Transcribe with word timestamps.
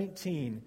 119. 0.00 0.62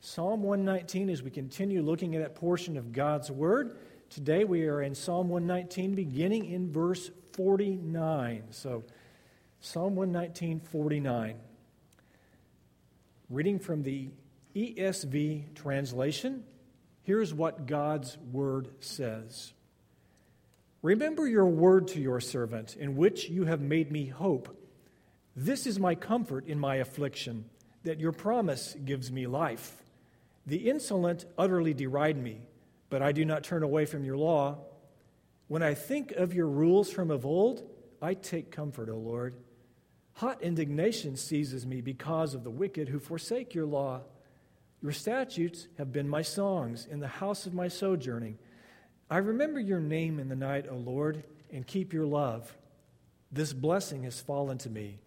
Psalm 0.00 0.44
119, 0.44 1.10
as 1.10 1.20
we 1.20 1.32
continue 1.32 1.82
looking 1.82 2.14
at 2.14 2.22
that 2.22 2.36
portion 2.36 2.76
of 2.76 2.92
God's 2.92 3.28
Word, 3.28 3.76
today 4.08 4.44
we 4.44 4.68
are 4.68 4.82
in 4.82 4.94
Psalm 4.94 5.28
119, 5.28 5.96
beginning 5.96 6.44
in 6.44 6.70
verse 6.70 7.10
49. 7.32 8.44
So, 8.50 8.84
Psalm 9.60 9.96
119, 9.96 10.60
49. 10.60 11.34
Reading 13.28 13.58
from 13.58 13.82
the 13.82 14.10
ESV 14.54 15.56
translation, 15.56 16.44
here's 17.02 17.34
what 17.34 17.66
God's 17.66 18.16
Word 18.30 18.68
says 18.78 19.52
Remember 20.82 21.26
your 21.26 21.46
word 21.46 21.88
to 21.88 22.00
your 22.00 22.20
servant, 22.20 22.76
in 22.76 22.94
which 22.94 23.28
you 23.28 23.46
have 23.46 23.60
made 23.60 23.90
me 23.90 24.06
hope. 24.06 24.56
This 25.34 25.66
is 25.66 25.80
my 25.80 25.96
comfort 25.96 26.46
in 26.46 26.60
my 26.60 26.76
affliction, 26.76 27.46
that 27.88 28.00
your 28.00 28.12
promise 28.12 28.76
gives 28.84 29.10
me 29.10 29.26
life. 29.26 29.82
The 30.46 30.68
insolent 30.68 31.24
utterly 31.38 31.72
deride 31.72 32.18
me, 32.18 32.42
but 32.90 33.00
I 33.00 33.12
do 33.12 33.24
not 33.24 33.44
turn 33.44 33.62
away 33.62 33.86
from 33.86 34.04
your 34.04 34.18
law. 34.18 34.58
When 35.46 35.62
I 35.62 35.72
think 35.72 36.12
of 36.12 36.34
your 36.34 36.48
rules 36.48 36.90
from 36.90 37.10
of 37.10 37.24
old, 37.24 37.62
I 38.02 38.12
take 38.12 38.50
comfort, 38.50 38.90
O 38.90 38.96
Lord. 38.96 39.36
Hot 40.14 40.42
indignation 40.42 41.16
seizes 41.16 41.64
me 41.64 41.80
because 41.80 42.34
of 42.34 42.44
the 42.44 42.50
wicked 42.50 42.90
who 42.90 42.98
forsake 42.98 43.54
your 43.54 43.64
law. 43.64 44.02
Your 44.82 44.92
statutes 44.92 45.66
have 45.78 45.90
been 45.90 46.10
my 46.10 46.22
songs 46.22 46.86
in 46.90 47.00
the 47.00 47.08
house 47.08 47.46
of 47.46 47.54
my 47.54 47.68
sojourning. 47.68 48.36
I 49.08 49.16
remember 49.16 49.60
your 49.60 49.80
name 49.80 50.20
in 50.20 50.28
the 50.28 50.36
night, 50.36 50.66
O 50.70 50.76
Lord, 50.76 51.24
and 51.50 51.66
keep 51.66 51.94
your 51.94 52.04
love. 52.04 52.54
This 53.32 53.54
blessing 53.54 54.02
has 54.02 54.20
fallen 54.20 54.58
to 54.58 54.68
me, 54.68 54.98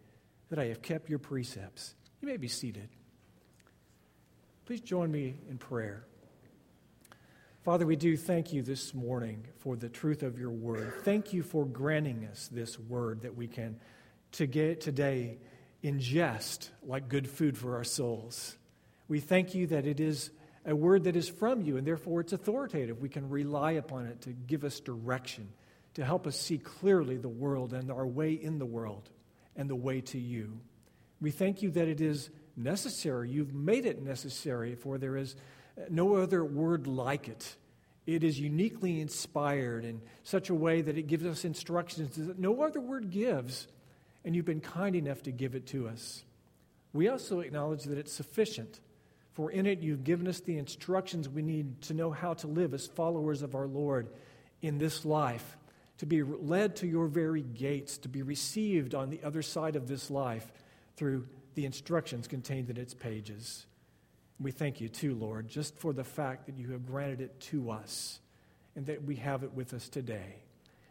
that 0.50 0.58
I 0.58 0.66
have 0.66 0.82
kept 0.82 1.10
your 1.10 1.20
precepts. 1.20 1.94
You 2.22 2.28
may 2.28 2.38
be 2.38 2.48
seated. 2.48 2.88
Please 4.66 4.82
join 4.82 5.12
me 5.12 5.36
in 5.50 5.58
prayer. 5.58 6.06
Father, 7.64 7.86
we 7.86 7.96
do 7.96 8.16
thank 8.16 8.54
you 8.54 8.62
this 8.62 8.94
morning 8.94 9.44
for 9.58 9.76
the 9.76 9.90
truth 9.90 10.22
of 10.22 10.38
your 10.38 10.52
word. 10.52 10.94
Thank 11.04 11.34
you 11.34 11.42
for 11.42 11.66
granting 11.66 12.28
us 12.30 12.48
this 12.52 12.78
word 12.78 13.22
that 13.22 13.36
we 13.36 13.48
can 13.48 13.80
to 14.34 14.46
get 14.46 14.82
today 14.82 15.40
ingest 15.84 16.70
like 16.84 17.10
good 17.10 17.28
food 17.28 17.58
for 17.58 17.76
our 17.76 17.84
souls. 17.84 18.56
We 19.08 19.20
thank 19.20 19.56
you 19.56 19.68
that 19.68 19.88
it 19.88 20.00
is 20.00 20.30
a 20.64 20.76
word 20.76 21.06
that 21.06 21.16
is 21.16 21.28
from 21.28 21.64
you 21.64 21.78
and 21.78 21.88
therefore 21.88 22.22
it's 22.22 22.34
authoritative. 22.34 23.02
We 23.02 23.10
can 23.10 23.30
rely 23.30 23.72
upon 23.74 24.06
it 24.06 24.22
to 24.22 24.30
give 24.30 24.64
us 24.64 24.80
direction, 24.80 25.50
to 25.96 26.06
help 26.06 26.28
us 26.28 26.40
see 26.40 26.60
clearly 26.60 27.18
the 27.18 27.30
world 27.30 27.74
and 27.74 27.92
our 27.92 28.06
way 28.06 28.34
in 28.34 28.60
the 28.60 28.66
world 28.66 29.10
and 29.56 29.68
the 29.68 29.76
way 29.76 30.02
to 30.02 30.20
you. 30.20 30.62
We 31.22 31.32
thank 31.32 31.62
you 31.62 31.70
that 31.72 31.88
it 31.88 32.02
is 32.02 32.32
necessary. 32.58 33.30
You've 33.30 33.54
made 33.54 33.86
it 33.86 34.02
necessary, 34.02 34.76
for 34.76 34.98
there 34.98 35.16
is 35.16 35.36
uh, 35.78 35.84
no 35.90 36.16
other 36.16 36.44
word 36.44 36.88
like 36.88 37.28
it. 37.30 37.56
It 38.08 38.24
is 38.24 38.40
uniquely 38.40 39.00
inspired 39.00 39.86
in 39.86 40.02
such 40.24 40.50
a 40.50 40.56
way 40.56 40.82
that 40.82 40.98
it 40.98 41.04
gives 41.04 41.26
us 41.26 41.46
instructions 41.46 42.16
that 42.16 42.40
no 42.40 42.64
other 42.64 42.82
word 42.82 43.12
gives, 43.12 43.68
and 44.26 44.36
you've 44.36 44.46
been 44.46 44.62
kind 44.62 44.96
enough 44.96 45.22
to 45.24 45.32
give 45.32 45.54
it 45.54 45.68
to 45.68 45.88
us. 45.88 46.24
We 46.94 47.08
also 47.08 47.40
acknowledge 47.40 47.84
that 47.84 48.00
it's 48.00 48.12
sufficient, 48.12 48.80
for 49.34 49.52
in 49.52 49.68
it 49.68 49.82
you've 49.82 50.04
given 50.04 50.28
us 50.28 50.40
the 50.40 50.58
instructions 50.58 51.30
we 51.30 51.44
need 51.44 51.82
to 51.84 51.94
know 51.94 52.12
how 52.12 52.34
to 52.34 52.48
live 52.48 52.74
as 52.74 52.88
followers 52.88 53.44
of 53.44 53.54
our 53.54 53.68
Lord 53.68 54.10
in 54.64 54.80
this 54.80 55.06
life, 55.06 55.58
to 56.00 56.08
be 56.08 56.24
led 56.24 56.76
to 56.78 56.88
your 56.88 57.08
very 57.08 57.44
gates, 57.44 58.00
to 58.00 58.10
be 58.10 58.24
received 58.24 58.96
on 58.96 59.12
the 59.12 59.22
other 59.24 59.44
side 59.44 59.76
of 59.76 59.88
this 59.88 60.10
life 60.10 60.52
through 60.96 61.28
the 61.56 61.66
instructions 61.66 62.28
contained 62.28 62.70
in 62.70 62.78
its 62.78 62.94
pages. 62.94 63.66
We 64.40 64.52
thank 64.52 64.82
you, 64.82 64.90
too, 64.90 65.16
Lord, 65.16 65.48
just 65.48 65.78
for 65.78 65.94
the 65.94 66.04
fact 66.04 66.48
that 66.48 66.58
you 66.58 66.72
have 66.72 66.86
granted 66.86 67.22
it 67.22 67.40
to 67.52 67.72
us 67.72 68.20
and 68.76 68.86
that 68.88 69.04
we 69.04 69.18
have 69.18 69.44
it 69.44 69.54
with 69.54 69.74
us 69.74 69.90
today. 69.90 70.44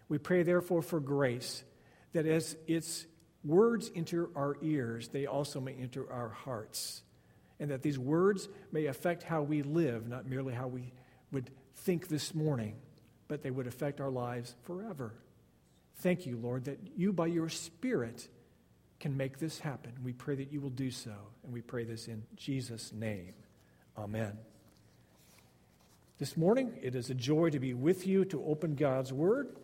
We 0.09 0.19
pray, 0.19 0.43
therefore, 0.43 0.83
for 0.83 1.01
grace 1.01 1.65
that 2.13 2.27
as 2.27 2.57
its 2.67 3.07
words 3.45 3.91
enter 3.97 4.29
our 4.37 4.57
ears, 4.63 5.09
they 5.09 5.27
also 5.27 5.61
may 5.61 5.73
enter 5.75 6.11
our 6.13 6.29
hearts, 6.29 7.03
and 7.59 7.71
that 7.71 7.83
these 7.83 7.99
words 7.99 8.49
may 8.73 8.87
affect 8.87 9.23
how 9.23 9.43
we 9.43 9.63
live, 9.63 10.09
not 10.09 10.27
merely 10.27 10.53
how 10.53 10.69
we 10.69 10.93
would 11.33 11.51
think 11.77 12.09
this 12.09 12.35
morning, 12.35 12.77
but 13.29 13.43
they 13.43 13.51
would 13.51 13.67
affect 13.67 14.01
our 14.01 14.11
lives 14.11 14.55
forever. 14.65 15.15
Thank 15.97 16.27
you, 16.27 16.37
Lord, 16.37 16.65
that 16.65 16.79
you, 16.97 17.13
by 17.13 17.27
your 17.27 17.49
Spirit, 17.49 18.29
can 19.01 19.17
make 19.17 19.39
this 19.39 19.59
happen. 19.59 19.93
We 20.05 20.13
pray 20.13 20.37
that 20.37 20.53
you 20.53 20.61
will 20.61 20.71
do 20.71 20.91
so, 20.91 21.15
and 21.43 21.53
we 21.53 21.63
pray 21.63 21.85
this 21.85 22.07
in 22.07 22.23
Jesus' 22.37 22.93
name. 22.93 23.33
Amen. 23.99 24.39
This 26.19 26.37
morning, 26.37 26.79
it 26.83 26.95
is 26.95 27.09
a 27.09 27.15
joy 27.15 27.49
to 27.49 27.59
be 27.59 27.73
with 27.73 28.07
you 28.07 28.27
to 28.27 28.45
open 28.45 28.75
God's 28.75 29.11
Word. 29.11 29.57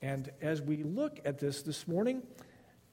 And 0.00 0.30
as 0.40 0.62
we 0.62 0.84
look 0.84 1.18
at 1.24 1.40
this 1.40 1.62
this 1.62 1.88
morning, 1.88 2.22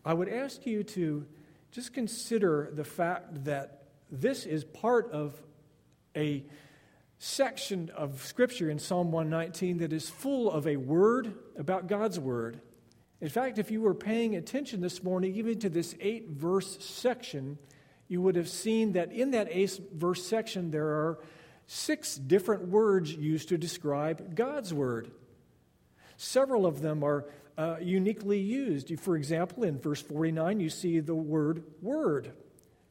I 0.03 0.16
would 0.16 0.28
ask 0.28 0.66
you 0.66 0.84
to 0.84 1.28
just 1.72 1.94
consider 1.94 2.72
the 2.73 2.83
fact 2.83 3.45
that 3.45 3.83
this 4.12 4.47
is 4.47 4.63
part 4.63 5.12
of 5.12 5.39
a 6.16 6.44
section 7.19 7.91
of 7.95 8.25
Scripture 8.25 8.72
in 8.72 8.79
Psalm 8.79 9.12
119 9.12 9.78
that 9.78 9.94
is 9.94 10.09
full 10.09 10.50
of 10.50 10.66
a 10.66 10.78
word 10.78 11.35
about 11.56 11.85
God's 11.85 12.19
Word 12.19 12.59
in 13.22 13.30
fact, 13.30 13.59
if 13.59 13.70
you 13.70 13.82
were 13.82 13.94
paying 13.94 14.36
attention 14.36 14.82
this 14.82 15.04
morning, 15.04 15.36
even 15.36 15.59
to 15.59 15.70
this 15.70 15.96
eight 16.00 16.30
verse 16.30 16.84
section, 16.84 17.59
you 18.08 18.20
would 18.22 18.36
have 18.36 18.50
seen 18.50 18.94
that 18.94 19.12
in 19.12 19.32
that 19.32 19.48
eight 19.52 19.80
verse 19.94 20.26
section, 20.26 20.72
there 20.72 20.88
are 20.88 21.20
six 21.68 22.16
different 22.16 22.68
words 22.68 23.14
used 23.14 23.50
to 23.50 23.58
describe 23.60 24.36
God's 24.36 24.74
word. 24.74 25.12
Several 26.18 26.66
of 26.66 26.81
them 26.81 27.04
are 27.04 27.26
uh, 27.58 27.78
uniquely 27.80 28.40
used. 28.40 29.00
For 29.00 29.16
example, 29.16 29.64
in 29.64 29.80
verse 29.80 30.02
49, 30.02 30.60
you 30.60 30.70
see 30.70 31.00
the 31.00 31.16
word 31.16 31.64
word. 31.81 32.34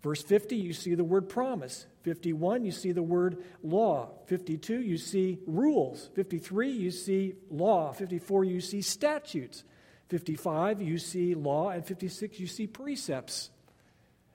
Verse 0.02 0.22
50, 0.22 0.56
you 0.56 0.72
see 0.72 0.94
the 0.94 1.04
word 1.04 1.28
promise. 1.28 1.86
51, 2.04 2.64
you 2.64 2.72
see 2.72 2.92
the 2.92 3.02
word 3.02 3.44
law. 3.62 4.10
52, 4.26 4.80
you 4.80 4.96
see 4.96 5.38
rules. 5.46 6.08
53, 6.14 6.70
you 6.70 6.90
see 6.90 7.34
law. 7.50 7.92
54, 7.92 8.44
you 8.44 8.60
see 8.60 8.80
statutes. 8.80 9.64
55, 10.10 10.82
you 10.82 10.98
see 10.98 11.34
law, 11.34 11.70
and 11.70 11.86
56, 11.86 12.38
you 12.38 12.46
see 12.46 12.66
precepts. 12.66 13.50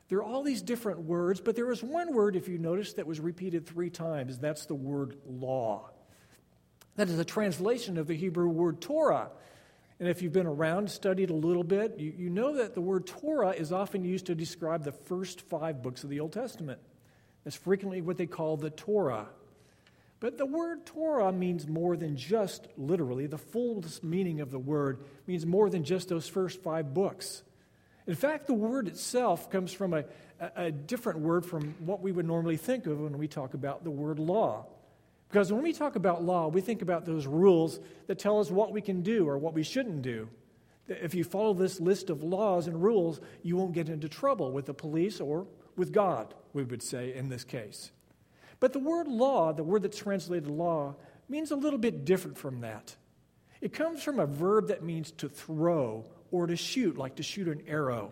There 0.08 0.20
are 0.20 0.24
all 0.24 0.44
these 0.44 0.62
different 0.62 1.00
words, 1.02 1.42
but 1.42 1.56
there 1.56 1.66
was 1.66 1.84
one 1.84 2.14
word, 2.14 2.36
if 2.36 2.48
you 2.48 2.58
notice, 2.58 2.94
that 2.94 3.06
was 3.06 3.20
repeated 3.20 3.66
three 3.66 3.90
times. 3.90 4.40
That's 4.40 4.66
the 4.66 4.76
word 4.76 5.18
law. 5.28 5.90
That 6.96 7.10
is 7.10 7.20
a 7.20 7.26
translation 7.26 7.98
of 7.98 8.08
the 8.08 8.16
Hebrew 8.16 8.48
word 8.48 8.82
Torah. 8.82 9.30
And 10.00 10.08
if 10.08 10.22
you've 10.22 10.34
been 10.34 10.48
around, 10.48 10.90
studied 10.92 11.30
a 11.30 11.36
little 11.36 11.64
bit, 11.64 12.00
you, 12.00 12.14
you 12.18 12.30
know 12.30 12.58
that 12.58 12.74
the 12.74 12.82
word 12.82 13.08
Torah 13.08 13.52
is 13.52 13.72
often 13.72 14.04
used 14.04 14.28
to 14.28 14.36
describe 14.36 14.84
the 14.84 14.92
first 14.92 15.42
five 15.42 15.82
books 15.82 16.04
of 16.04 16.10
the 16.10 16.20
Old 16.20 16.34
Testament. 16.34 16.80
That's 17.44 17.56
frequently 17.56 18.02
what 18.02 18.18
they 18.18 18.26
call 18.26 18.58
the 18.58 18.70
Torah. 18.70 19.28
But 20.26 20.40
the 20.40 20.46
word 20.48 20.88
Torah 20.88 21.32
means 21.32 21.68
more 21.68 21.96
than 21.96 22.18
just 22.18 22.68
literally, 22.78 23.28
the 23.28 23.38
fullest 23.38 24.04
meaning 24.04 24.42
of 24.42 24.50
the 24.50 24.58
word 24.58 25.04
means 25.28 25.46
more 25.46 25.70
than 25.70 25.84
just 25.84 26.10
those 26.10 26.28
first 26.28 26.64
five 26.64 26.96
books. 26.96 27.44
In 28.08 28.16
fact, 28.16 28.48
the 28.48 28.56
word 28.56 28.88
itself 28.88 29.52
comes 29.52 29.72
from 29.72 29.94
a, 29.94 30.04
a, 30.56 30.72
different 30.72 31.20
word 31.20 31.46
from 31.46 31.76
what 31.86 32.02
we 32.02 32.12
would 32.12 32.26
normally 32.26 32.58
think 32.58 32.88
of 32.88 33.02
when 33.02 33.20
we 33.20 33.28
talk 33.28 33.54
about 33.54 33.84
the 33.84 33.92
word 33.92 34.18
law. 34.18 34.66
Because 35.30 35.54
when 35.54 35.62
we 35.62 35.74
talk 35.74 35.96
about 35.96 36.24
law, 36.24 36.48
we 36.48 36.60
think 36.60 36.82
about 36.82 37.06
those 37.06 37.28
rules 37.28 37.80
that 38.08 38.18
tell 38.18 38.40
us 38.40 38.50
what 38.50 38.72
we 38.72 38.82
can 38.82 39.04
do 39.04 39.30
or 39.30 39.38
what 39.38 39.54
we 39.54 39.62
shouldn't 39.62 40.02
do. 40.02 40.28
If 40.88 41.14
you 41.14 41.24
follow 41.24 41.54
this 41.54 41.80
list 41.80 42.10
of 42.10 42.24
laws 42.24 42.66
and 42.66 42.82
rules, 42.82 43.22
you 43.44 43.58
won't 43.58 43.74
get 43.74 43.90
into 43.90 44.10
trouble 44.10 44.52
with 44.52 44.66
the 44.66 44.74
police 44.74 45.22
or 45.22 45.46
with 45.76 45.92
God, 45.92 46.34
we 46.52 46.64
would 46.64 46.82
say 46.82 47.14
in 47.14 47.30
this 47.30 47.44
case. 47.44 47.92
But 48.60 48.74
the 48.74 48.80
word 48.80 49.08
law, 49.08 49.54
the 49.54 49.64
word 49.64 49.84
that's 49.84 49.98
translated 49.98 50.48
law, 50.48 50.96
means 51.28 51.52
a 51.52 51.56
little 51.56 51.80
bit 51.80 52.06
different 52.06 52.38
from 52.38 52.62
that. 52.62 52.96
It 53.62 53.74
comes 53.74 54.04
from 54.04 54.20
a 54.20 54.26
verb 54.26 54.68
that 54.68 54.84
means 54.84 55.12
to 55.14 55.30
throw 55.30 56.06
or 56.32 56.48
to 56.48 56.56
shoot, 56.56 56.98
like 56.98 57.16
to 57.16 57.24
shoot 57.24 57.48
an 57.48 57.64
arrow. 57.68 58.12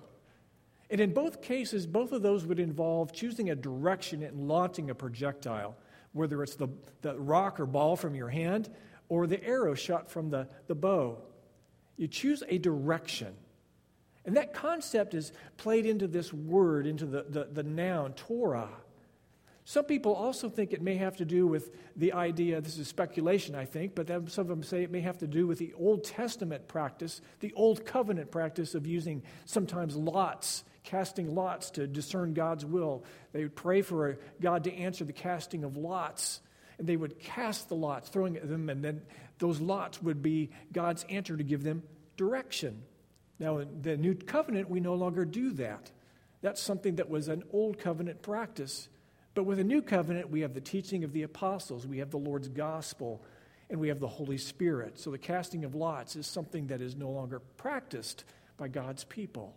And 0.89 1.01
in 1.01 1.13
both 1.13 1.41
cases, 1.41 1.87
both 1.87 2.11
of 2.11 2.21
those 2.21 2.45
would 2.45 2.59
involve 2.59 3.13
choosing 3.13 3.49
a 3.49 3.55
direction 3.55 4.23
and 4.23 4.47
launching 4.47 4.89
a 4.89 4.95
projectile, 4.95 5.75
whether 6.11 6.43
it's 6.43 6.55
the, 6.55 6.69
the 7.01 7.15
rock 7.19 7.59
or 7.59 7.65
ball 7.65 7.95
from 7.95 8.15
your 8.15 8.29
hand 8.29 8.69
or 9.09 9.27
the 9.27 9.43
arrow 9.43 9.73
shot 9.73 10.09
from 10.11 10.29
the, 10.29 10.47
the 10.67 10.75
bow. 10.75 11.17
You 11.97 12.07
choose 12.07 12.43
a 12.47 12.57
direction. 12.57 13.33
And 14.25 14.37
that 14.37 14.53
concept 14.53 15.13
is 15.13 15.33
played 15.57 15.85
into 15.85 16.07
this 16.07 16.31
word, 16.31 16.87
into 16.87 17.05
the, 17.05 17.25
the, 17.27 17.47
the 17.51 17.63
noun, 17.63 18.13
Torah. 18.13 18.69
Some 19.65 19.85
people 19.85 20.13
also 20.13 20.49
think 20.49 20.73
it 20.73 20.81
may 20.81 20.95
have 20.95 21.15
to 21.17 21.25
do 21.25 21.47
with 21.47 21.71
the 21.95 22.13
idea, 22.13 22.59
this 22.59 22.77
is 22.77 22.87
speculation, 22.87 23.55
I 23.55 23.65
think, 23.65 23.95
but 23.95 24.07
some 24.07 24.41
of 24.41 24.47
them 24.47 24.63
say 24.63 24.83
it 24.83 24.91
may 24.91 24.99
have 25.01 25.17
to 25.19 25.27
do 25.27 25.47
with 25.47 25.57
the 25.57 25.73
Old 25.73 26.03
Testament 26.03 26.67
practice, 26.67 27.21
the 27.39 27.53
Old 27.53 27.85
Covenant 27.85 28.29
practice 28.29 28.75
of 28.75 28.85
using 28.85 29.23
sometimes 29.45 29.95
lots 29.95 30.65
casting 30.83 31.33
lots 31.33 31.71
to 31.71 31.87
discern 31.87 32.33
God's 32.33 32.65
will. 32.65 33.03
They 33.31 33.43
would 33.43 33.55
pray 33.55 33.81
for 33.81 34.19
God 34.41 34.65
to 34.65 34.73
answer 34.73 35.05
the 35.05 35.13
casting 35.13 35.63
of 35.63 35.77
lots. 35.77 36.41
And 36.77 36.87
they 36.87 36.97
would 36.97 37.19
cast 37.19 37.69
the 37.69 37.75
lots, 37.75 38.09
throwing 38.09 38.33
them, 38.33 38.69
and 38.69 38.83
then 38.83 39.01
those 39.39 39.61
lots 39.61 40.01
would 40.01 40.21
be 40.21 40.49
God's 40.71 41.05
answer 41.09 41.37
to 41.37 41.43
give 41.43 41.63
them 41.63 41.83
direction. 42.17 42.83
Now, 43.39 43.59
in 43.59 43.81
the 43.81 43.97
new 43.97 44.15
covenant, 44.15 44.69
we 44.69 44.79
no 44.79 44.95
longer 44.95 45.25
do 45.25 45.51
that. 45.53 45.91
That's 46.41 46.61
something 46.61 46.95
that 46.95 47.09
was 47.09 47.27
an 47.27 47.43
old 47.51 47.79
covenant 47.79 48.21
practice. 48.21 48.89
But 49.33 49.45
with 49.45 49.59
a 49.59 49.63
new 49.63 49.81
covenant, 49.81 50.29
we 50.29 50.41
have 50.41 50.53
the 50.53 50.61
teaching 50.61 51.03
of 51.03 51.13
the 51.13 51.23
apostles, 51.23 51.87
we 51.87 51.97
have 51.99 52.11
the 52.11 52.17
Lord's 52.17 52.47
gospel, 52.47 53.23
and 53.69 53.79
we 53.79 53.87
have 53.87 53.99
the 53.99 54.07
Holy 54.07 54.37
Spirit. 54.37 54.99
So 54.99 55.09
the 55.09 55.17
casting 55.17 55.65
of 55.65 55.73
lots 55.73 56.15
is 56.15 56.27
something 56.27 56.67
that 56.67 56.81
is 56.81 56.95
no 56.95 57.09
longer 57.09 57.39
practiced 57.57 58.23
by 58.57 58.67
God's 58.67 59.03
people. 59.03 59.55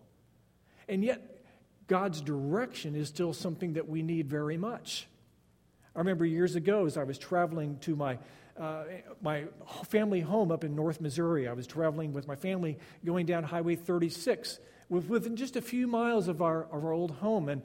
And 0.88 1.04
yet, 1.04 1.44
God's 1.88 2.20
direction 2.20 2.96
is 2.96 3.08
still 3.08 3.32
something 3.32 3.74
that 3.74 3.88
we 3.88 4.02
need 4.02 4.28
very 4.28 4.56
much. 4.56 5.06
I 5.94 5.98
remember 5.98 6.24
years 6.24 6.56
ago 6.56 6.86
as 6.86 6.96
I 6.96 7.04
was 7.04 7.18
traveling 7.18 7.78
to 7.80 7.94
my, 7.94 8.18
uh, 8.58 8.84
my 9.22 9.44
family 9.84 10.20
home 10.20 10.50
up 10.50 10.64
in 10.64 10.74
North 10.74 11.00
Missouri, 11.00 11.46
I 11.46 11.52
was 11.52 11.66
traveling 11.66 12.12
with 12.12 12.26
my 12.26 12.36
family 12.36 12.78
going 13.04 13.26
down 13.26 13.44
Highway 13.44 13.76
36 13.76 14.58
within 14.88 15.36
just 15.36 15.56
a 15.56 15.62
few 15.62 15.86
miles 15.86 16.28
of 16.28 16.42
our, 16.42 16.64
of 16.64 16.84
our 16.84 16.92
old 16.92 17.10
home. 17.12 17.48
And, 17.48 17.62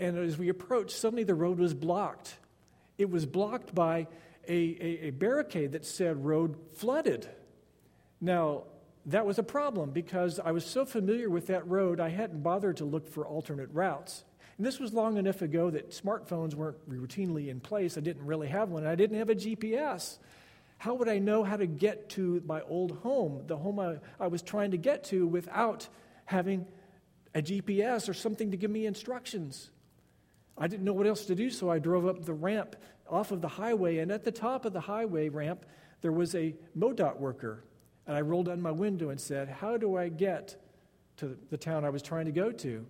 and 0.00 0.18
as 0.18 0.38
we 0.38 0.48
approached, 0.48 0.92
suddenly 0.92 1.24
the 1.24 1.34
road 1.34 1.58
was 1.58 1.74
blocked. 1.74 2.36
It 2.98 3.10
was 3.10 3.26
blocked 3.26 3.74
by 3.74 4.08
a, 4.48 4.52
a, 4.52 5.06
a 5.06 5.10
barricade 5.10 5.72
that 5.72 5.84
said 5.84 6.24
road 6.24 6.56
flooded. 6.74 7.28
Now, 8.20 8.64
that 9.06 9.26
was 9.26 9.38
a 9.38 9.42
problem 9.42 9.90
because 9.90 10.40
I 10.40 10.52
was 10.52 10.64
so 10.64 10.84
familiar 10.84 11.28
with 11.28 11.46
that 11.48 11.68
road, 11.68 12.00
I 12.00 12.08
hadn't 12.08 12.42
bothered 12.42 12.78
to 12.78 12.84
look 12.84 13.08
for 13.08 13.26
alternate 13.26 13.68
routes. 13.72 14.24
And 14.56 14.66
this 14.66 14.78
was 14.78 14.92
long 14.92 15.16
enough 15.16 15.42
ago 15.42 15.70
that 15.70 15.90
smartphones 15.90 16.54
weren't 16.54 16.88
routinely 16.88 17.48
in 17.48 17.60
place. 17.60 17.96
I 17.96 18.00
didn't 18.00 18.24
really 18.24 18.48
have 18.48 18.70
one. 18.70 18.86
I 18.86 18.94
didn't 18.94 19.18
have 19.18 19.30
a 19.30 19.34
GPS. 19.34 20.18
How 20.78 20.94
would 20.94 21.08
I 21.08 21.18
know 21.18 21.44
how 21.44 21.56
to 21.56 21.66
get 21.66 22.08
to 22.10 22.42
my 22.46 22.62
old 22.62 22.98
home, 22.98 23.42
the 23.46 23.56
home 23.56 23.78
I, 23.78 23.96
I 24.18 24.28
was 24.28 24.40
trying 24.40 24.70
to 24.70 24.78
get 24.78 25.04
to, 25.04 25.26
without 25.26 25.88
having 26.24 26.66
a 27.34 27.42
GPS 27.42 28.08
or 28.08 28.14
something 28.14 28.50
to 28.50 28.56
give 28.56 28.70
me 28.70 28.86
instructions? 28.86 29.70
I 30.60 30.68
didn't 30.68 30.84
know 30.84 30.92
what 30.92 31.06
else 31.06 31.24
to 31.24 31.34
do, 31.34 31.50
so 31.50 31.70
I 31.70 31.80
drove 31.80 32.06
up 32.06 32.24
the 32.24 32.34
ramp 32.34 32.76
off 33.08 33.32
of 33.32 33.40
the 33.40 33.48
highway. 33.48 33.98
And 33.98 34.12
at 34.12 34.24
the 34.24 34.30
top 34.30 34.64
of 34.64 34.72
the 34.72 34.80
highway 34.80 35.28
ramp, 35.30 35.64
there 36.02 36.12
was 36.12 36.34
a 36.34 36.54
MoDOT 36.78 37.18
worker 37.18 37.64
and 38.10 38.16
I 38.16 38.22
rolled 38.22 38.46
down 38.46 38.60
my 38.60 38.72
window 38.72 39.10
and 39.10 39.20
said, 39.20 39.48
How 39.48 39.76
do 39.76 39.96
I 39.96 40.08
get 40.08 40.56
to 41.18 41.38
the 41.48 41.56
town 41.56 41.84
I 41.84 41.90
was 41.90 42.02
trying 42.02 42.26
to 42.26 42.32
go 42.32 42.50
to? 42.50 42.84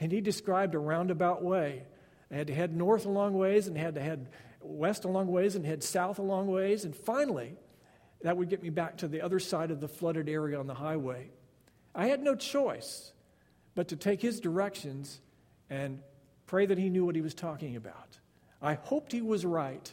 And 0.00 0.10
he 0.10 0.20
described 0.20 0.74
a 0.74 0.78
roundabout 0.80 1.40
way. 1.40 1.84
I 2.32 2.34
had 2.34 2.48
to 2.48 2.54
head 2.54 2.74
north 2.74 3.06
a 3.06 3.08
long 3.08 3.34
ways 3.34 3.68
and 3.68 3.78
had 3.78 3.94
to 3.94 4.00
head 4.00 4.28
west 4.60 5.04
a 5.04 5.08
long 5.08 5.28
ways 5.28 5.54
and 5.54 5.64
head 5.64 5.84
south 5.84 6.18
a 6.18 6.22
long 6.22 6.48
ways. 6.48 6.84
And 6.84 6.96
finally, 6.96 7.54
that 8.22 8.36
would 8.36 8.48
get 8.48 8.60
me 8.60 8.70
back 8.70 8.96
to 8.96 9.06
the 9.08 9.20
other 9.20 9.38
side 9.38 9.70
of 9.70 9.80
the 9.80 9.86
flooded 9.86 10.28
area 10.28 10.58
on 10.58 10.66
the 10.66 10.74
highway. 10.74 11.30
I 11.94 12.08
had 12.08 12.20
no 12.20 12.34
choice 12.34 13.12
but 13.76 13.86
to 13.88 13.96
take 13.96 14.20
his 14.20 14.40
directions 14.40 15.20
and 15.70 16.02
pray 16.46 16.66
that 16.66 16.78
he 16.78 16.88
knew 16.88 17.04
what 17.04 17.14
he 17.14 17.20
was 17.20 17.34
talking 17.34 17.76
about. 17.76 18.18
I 18.62 18.74
hoped 18.74 19.12
he 19.12 19.22
was 19.22 19.44
right, 19.44 19.92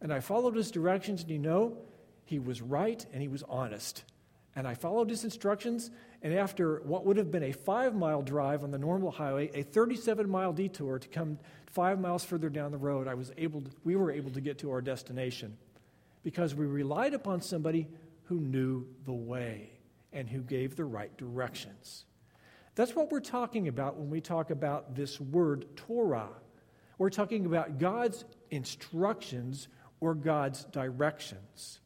and 0.00 0.12
I 0.12 0.20
followed 0.20 0.56
his 0.56 0.70
directions, 0.70 1.22
and 1.22 1.30
you 1.30 1.38
know, 1.38 1.76
he 2.24 2.38
was 2.38 2.62
right 2.62 3.04
and 3.12 3.20
he 3.20 3.28
was 3.28 3.42
honest. 3.48 4.04
And 4.54 4.66
I 4.66 4.74
followed 4.74 5.08
his 5.08 5.24
instructions, 5.24 5.90
and 6.22 6.34
after 6.34 6.80
what 6.84 7.06
would 7.06 7.16
have 7.16 7.30
been 7.30 7.42
a 7.42 7.52
five 7.52 7.94
mile 7.94 8.22
drive 8.22 8.64
on 8.64 8.70
the 8.70 8.78
normal 8.78 9.10
highway, 9.10 9.50
a 9.54 9.62
37 9.62 10.28
mile 10.28 10.52
detour 10.52 10.98
to 10.98 11.08
come 11.08 11.38
five 11.66 11.98
miles 11.98 12.24
further 12.24 12.50
down 12.50 12.70
the 12.70 12.78
road, 12.78 13.08
I 13.08 13.14
was 13.14 13.32
able 13.38 13.62
to, 13.62 13.70
we 13.84 13.96
were 13.96 14.10
able 14.10 14.30
to 14.30 14.40
get 14.40 14.58
to 14.58 14.70
our 14.70 14.82
destination 14.82 15.56
because 16.22 16.54
we 16.54 16.66
relied 16.66 17.14
upon 17.14 17.40
somebody 17.40 17.88
who 18.24 18.40
knew 18.40 18.86
the 19.04 19.12
way 19.12 19.70
and 20.12 20.28
who 20.28 20.40
gave 20.40 20.76
the 20.76 20.84
right 20.84 21.14
directions. 21.16 22.04
That's 22.74 22.94
what 22.94 23.10
we're 23.10 23.20
talking 23.20 23.68
about 23.68 23.96
when 23.96 24.08
we 24.08 24.20
talk 24.20 24.50
about 24.50 24.94
this 24.94 25.20
word 25.20 25.66
Torah. 25.76 26.30
We're 26.98 27.10
talking 27.10 27.46
about 27.46 27.78
God's 27.78 28.24
instructions 28.50 29.68
or 30.00 30.14
God's 30.14 30.64
directions. 30.64 31.80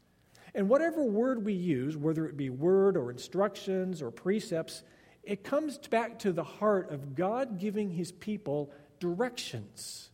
And 0.55 0.69
whatever 0.69 1.05
word 1.05 1.45
we 1.45 1.53
use, 1.53 1.97
whether 1.97 2.27
it 2.27 2.37
be 2.37 2.51
word 2.51 2.97
or 2.97 3.11
instructions 3.11 4.01
or 4.01 4.11
precepts, 4.11 4.83
it 5.23 5.43
comes 5.43 5.77
back 5.79 6.21
to 6.21 6.33
the 6.33 6.45
heart 6.45 6.91
of 6.91 7.15
God 7.15 7.59
giving 7.59 7.91
his 7.91 8.13
people 8.13 8.73
directions. 9.01 10.11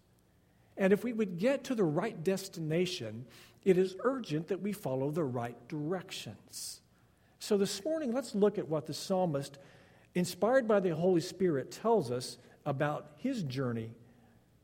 And 0.76 0.92
if 0.92 1.04
we 1.04 1.12
would 1.12 1.38
get 1.38 1.64
to 1.64 1.74
the 1.74 1.84
right 1.84 2.24
destination, 2.24 3.26
it 3.62 3.76
is 3.78 3.94
urgent 4.02 4.48
that 4.48 4.62
we 4.62 4.72
follow 4.72 5.10
the 5.10 5.22
right 5.22 5.56
directions. 5.68 6.80
So 7.38 7.56
this 7.56 7.84
morning, 7.84 8.12
let's 8.12 8.34
look 8.34 8.58
at 8.58 8.68
what 8.68 8.86
the 8.86 8.94
psalmist, 8.94 9.58
inspired 10.14 10.68
by 10.68 10.80
the 10.80 10.94
Holy 10.94 11.20
Spirit, 11.20 11.70
tells 11.70 12.10
us 12.10 12.38
about 12.64 13.12
his 13.16 13.42
journey. 13.42 13.92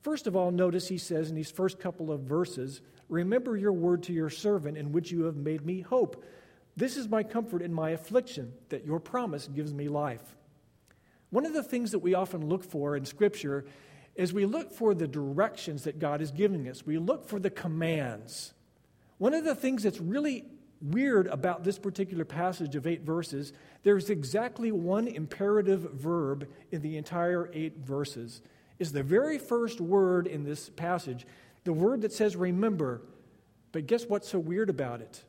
First 0.02 0.26
of 0.26 0.36
all, 0.36 0.50
notice 0.50 0.88
he 0.88 0.98
says 0.98 1.30
in 1.30 1.34
these 1.34 1.50
first 1.50 1.78
couple 1.78 2.12
of 2.12 2.20
verses, 2.20 2.80
Remember 3.08 3.56
your 3.56 3.72
word 3.72 4.02
to 4.04 4.12
your 4.12 4.30
servant, 4.30 4.76
in 4.76 4.92
which 4.92 5.10
you 5.10 5.24
have 5.24 5.36
made 5.36 5.64
me 5.64 5.80
hope. 5.80 6.24
This 6.76 6.96
is 6.96 7.08
my 7.08 7.22
comfort 7.22 7.62
in 7.62 7.72
my 7.72 7.90
affliction, 7.90 8.52
that 8.68 8.84
your 8.84 9.00
promise 9.00 9.48
gives 9.48 9.72
me 9.72 9.88
life. 9.88 10.36
One 11.30 11.46
of 11.46 11.54
the 11.54 11.62
things 11.62 11.92
that 11.92 11.98
we 12.00 12.14
often 12.14 12.48
look 12.48 12.64
for 12.64 12.96
in 12.96 13.04
Scripture 13.04 13.64
is 14.14 14.32
we 14.32 14.46
look 14.46 14.72
for 14.72 14.94
the 14.94 15.08
directions 15.08 15.84
that 15.84 15.98
God 15.98 16.20
is 16.20 16.30
giving 16.30 16.68
us, 16.68 16.84
we 16.84 16.98
look 16.98 17.28
for 17.28 17.38
the 17.38 17.50
commands. 17.50 18.52
One 19.18 19.34
of 19.34 19.44
the 19.44 19.54
things 19.54 19.82
that's 19.82 20.00
really 20.00 20.44
weird 20.80 21.26
about 21.26 21.64
this 21.64 21.78
particular 21.78 22.24
passage 22.24 22.76
of 22.76 22.86
eight 22.86 23.02
verses, 23.02 23.52
there's 23.82 24.10
exactly 24.10 24.72
one 24.72 25.08
imperative 25.08 25.92
verb 25.92 26.48
in 26.70 26.82
the 26.82 26.96
entire 26.96 27.50
eight 27.52 27.78
verses. 27.78 28.42
Is 28.78 28.92
the 28.92 29.02
very 29.02 29.38
first 29.38 29.80
word 29.80 30.26
in 30.26 30.44
this 30.44 30.68
passage 30.68 31.26
the 31.64 31.72
word 31.74 32.00
that 32.00 32.12
says 32.14 32.34
remember. 32.34 33.02
But 33.72 33.86
guess 33.86 34.06
what's 34.06 34.30
so 34.30 34.38
weird 34.38 34.70
about 34.70 35.02
it? 35.02 35.22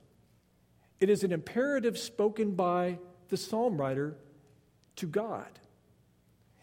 It 1.01 1.09
is 1.09 1.25
an 1.25 1.33
imperative 1.33 1.97
spoken 1.97 2.51
by 2.51 2.99
the 3.27 3.35
psalm 3.35 3.75
writer 3.75 4.15
to 4.95 5.05
God. 5.05 5.59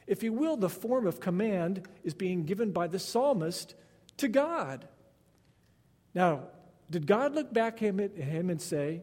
If 0.07 0.23
you 0.23 0.33
will, 0.33 0.57
the 0.57 0.71
form 0.71 1.07
of 1.07 1.21
command 1.21 1.87
is 2.05 2.15
being 2.15 2.45
given 2.45 2.71
by 2.71 2.87
the 2.87 2.99
psalmist 2.99 3.75
to 4.19 4.29
God. 4.29 4.89
Now, 6.15 6.45
did 6.91 7.07
God 7.07 7.35
look 7.35 7.53
back 7.53 7.83
at 7.83 8.17
him 8.17 8.51
and 8.51 8.61
say, 8.61 9.03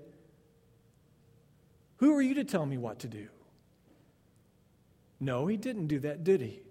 Who 1.97 2.15
are 2.15 2.21
you 2.21 2.35
to 2.35 2.43
tell 2.43 2.65
me 2.65 2.77
what 2.77 2.99
to 2.99 3.07
do? 3.07 3.27
No, 5.19 5.47
he 5.47 5.57
didn't 5.57 5.87
do 5.87 5.99
that, 5.99 6.23
did 6.23 6.41
he? 6.41 6.61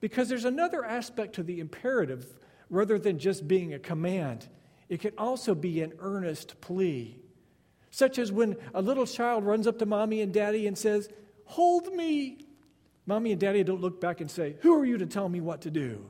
Because 0.00 0.28
there's 0.28 0.44
another 0.44 0.84
aspect 0.84 1.34
to 1.36 1.42
the 1.42 1.60
imperative 1.60 2.26
rather 2.68 2.98
than 2.98 3.18
just 3.18 3.48
being 3.48 3.72
a 3.72 3.78
command. 3.78 4.48
It 4.88 5.00
can 5.00 5.12
also 5.16 5.54
be 5.54 5.80
an 5.80 5.94
earnest 5.98 6.60
plea, 6.60 7.16
such 7.90 8.18
as 8.18 8.30
when 8.30 8.56
a 8.74 8.82
little 8.82 9.06
child 9.06 9.44
runs 9.44 9.66
up 9.66 9.78
to 9.78 9.86
mommy 9.86 10.20
and 10.20 10.32
daddy 10.32 10.66
and 10.66 10.76
says, 10.76 11.08
Hold 11.46 11.94
me. 11.94 12.38
Mommy 13.06 13.32
and 13.32 13.40
daddy 13.40 13.62
don't 13.64 13.80
look 13.80 14.00
back 14.00 14.20
and 14.20 14.30
say, 14.30 14.56
Who 14.60 14.78
are 14.78 14.84
you 14.84 14.98
to 14.98 15.06
tell 15.06 15.28
me 15.28 15.40
what 15.40 15.62
to 15.62 15.70
do? 15.70 16.04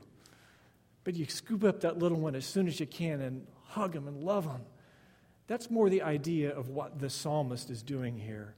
But 1.03 1.15
you 1.15 1.25
scoop 1.25 1.63
up 1.63 1.81
that 1.81 1.99
little 1.99 2.19
one 2.19 2.35
as 2.35 2.45
soon 2.45 2.67
as 2.67 2.79
you 2.79 2.87
can 2.87 3.21
and 3.21 3.45
hug 3.75 3.95
him 3.95 4.07
and 4.07 4.23
love 4.23 4.45
him. 4.45 4.61
That's 5.47 5.69
more 5.69 5.89
the 5.89 6.01
idea 6.01 6.55
of 6.55 6.69
what 6.69 6.99
the 6.99 7.09
psalmist 7.09 7.69
is 7.69 7.83
doing 7.83 8.17
here. 8.17 8.55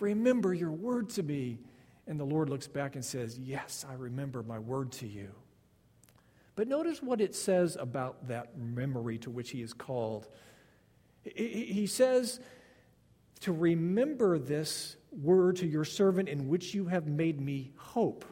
Remember 0.00 0.54
your 0.54 0.70
word 0.70 1.10
to 1.10 1.22
me. 1.22 1.58
And 2.06 2.18
the 2.18 2.24
Lord 2.24 2.50
looks 2.50 2.66
back 2.66 2.96
and 2.96 3.04
says, 3.04 3.38
Yes, 3.38 3.86
I 3.88 3.94
remember 3.94 4.42
my 4.42 4.58
word 4.58 4.90
to 4.92 5.06
you. 5.06 5.30
But 6.56 6.68
notice 6.68 7.02
what 7.02 7.20
it 7.20 7.34
says 7.34 7.76
about 7.78 8.28
that 8.28 8.58
memory 8.58 9.18
to 9.18 9.30
which 9.30 9.50
he 9.50 9.62
is 9.62 9.72
called. 9.72 10.28
He 11.22 11.86
says 11.86 12.40
to 13.40 13.52
remember 13.52 14.38
this 14.38 14.96
word 15.10 15.56
to 15.56 15.66
your 15.66 15.84
servant 15.84 16.28
in 16.28 16.48
which 16.48 16.74
you 16.74 16.86
have 16.86 17.06
made 17.06 17.40
me 17.40 17.72
hope. 17.76 18.24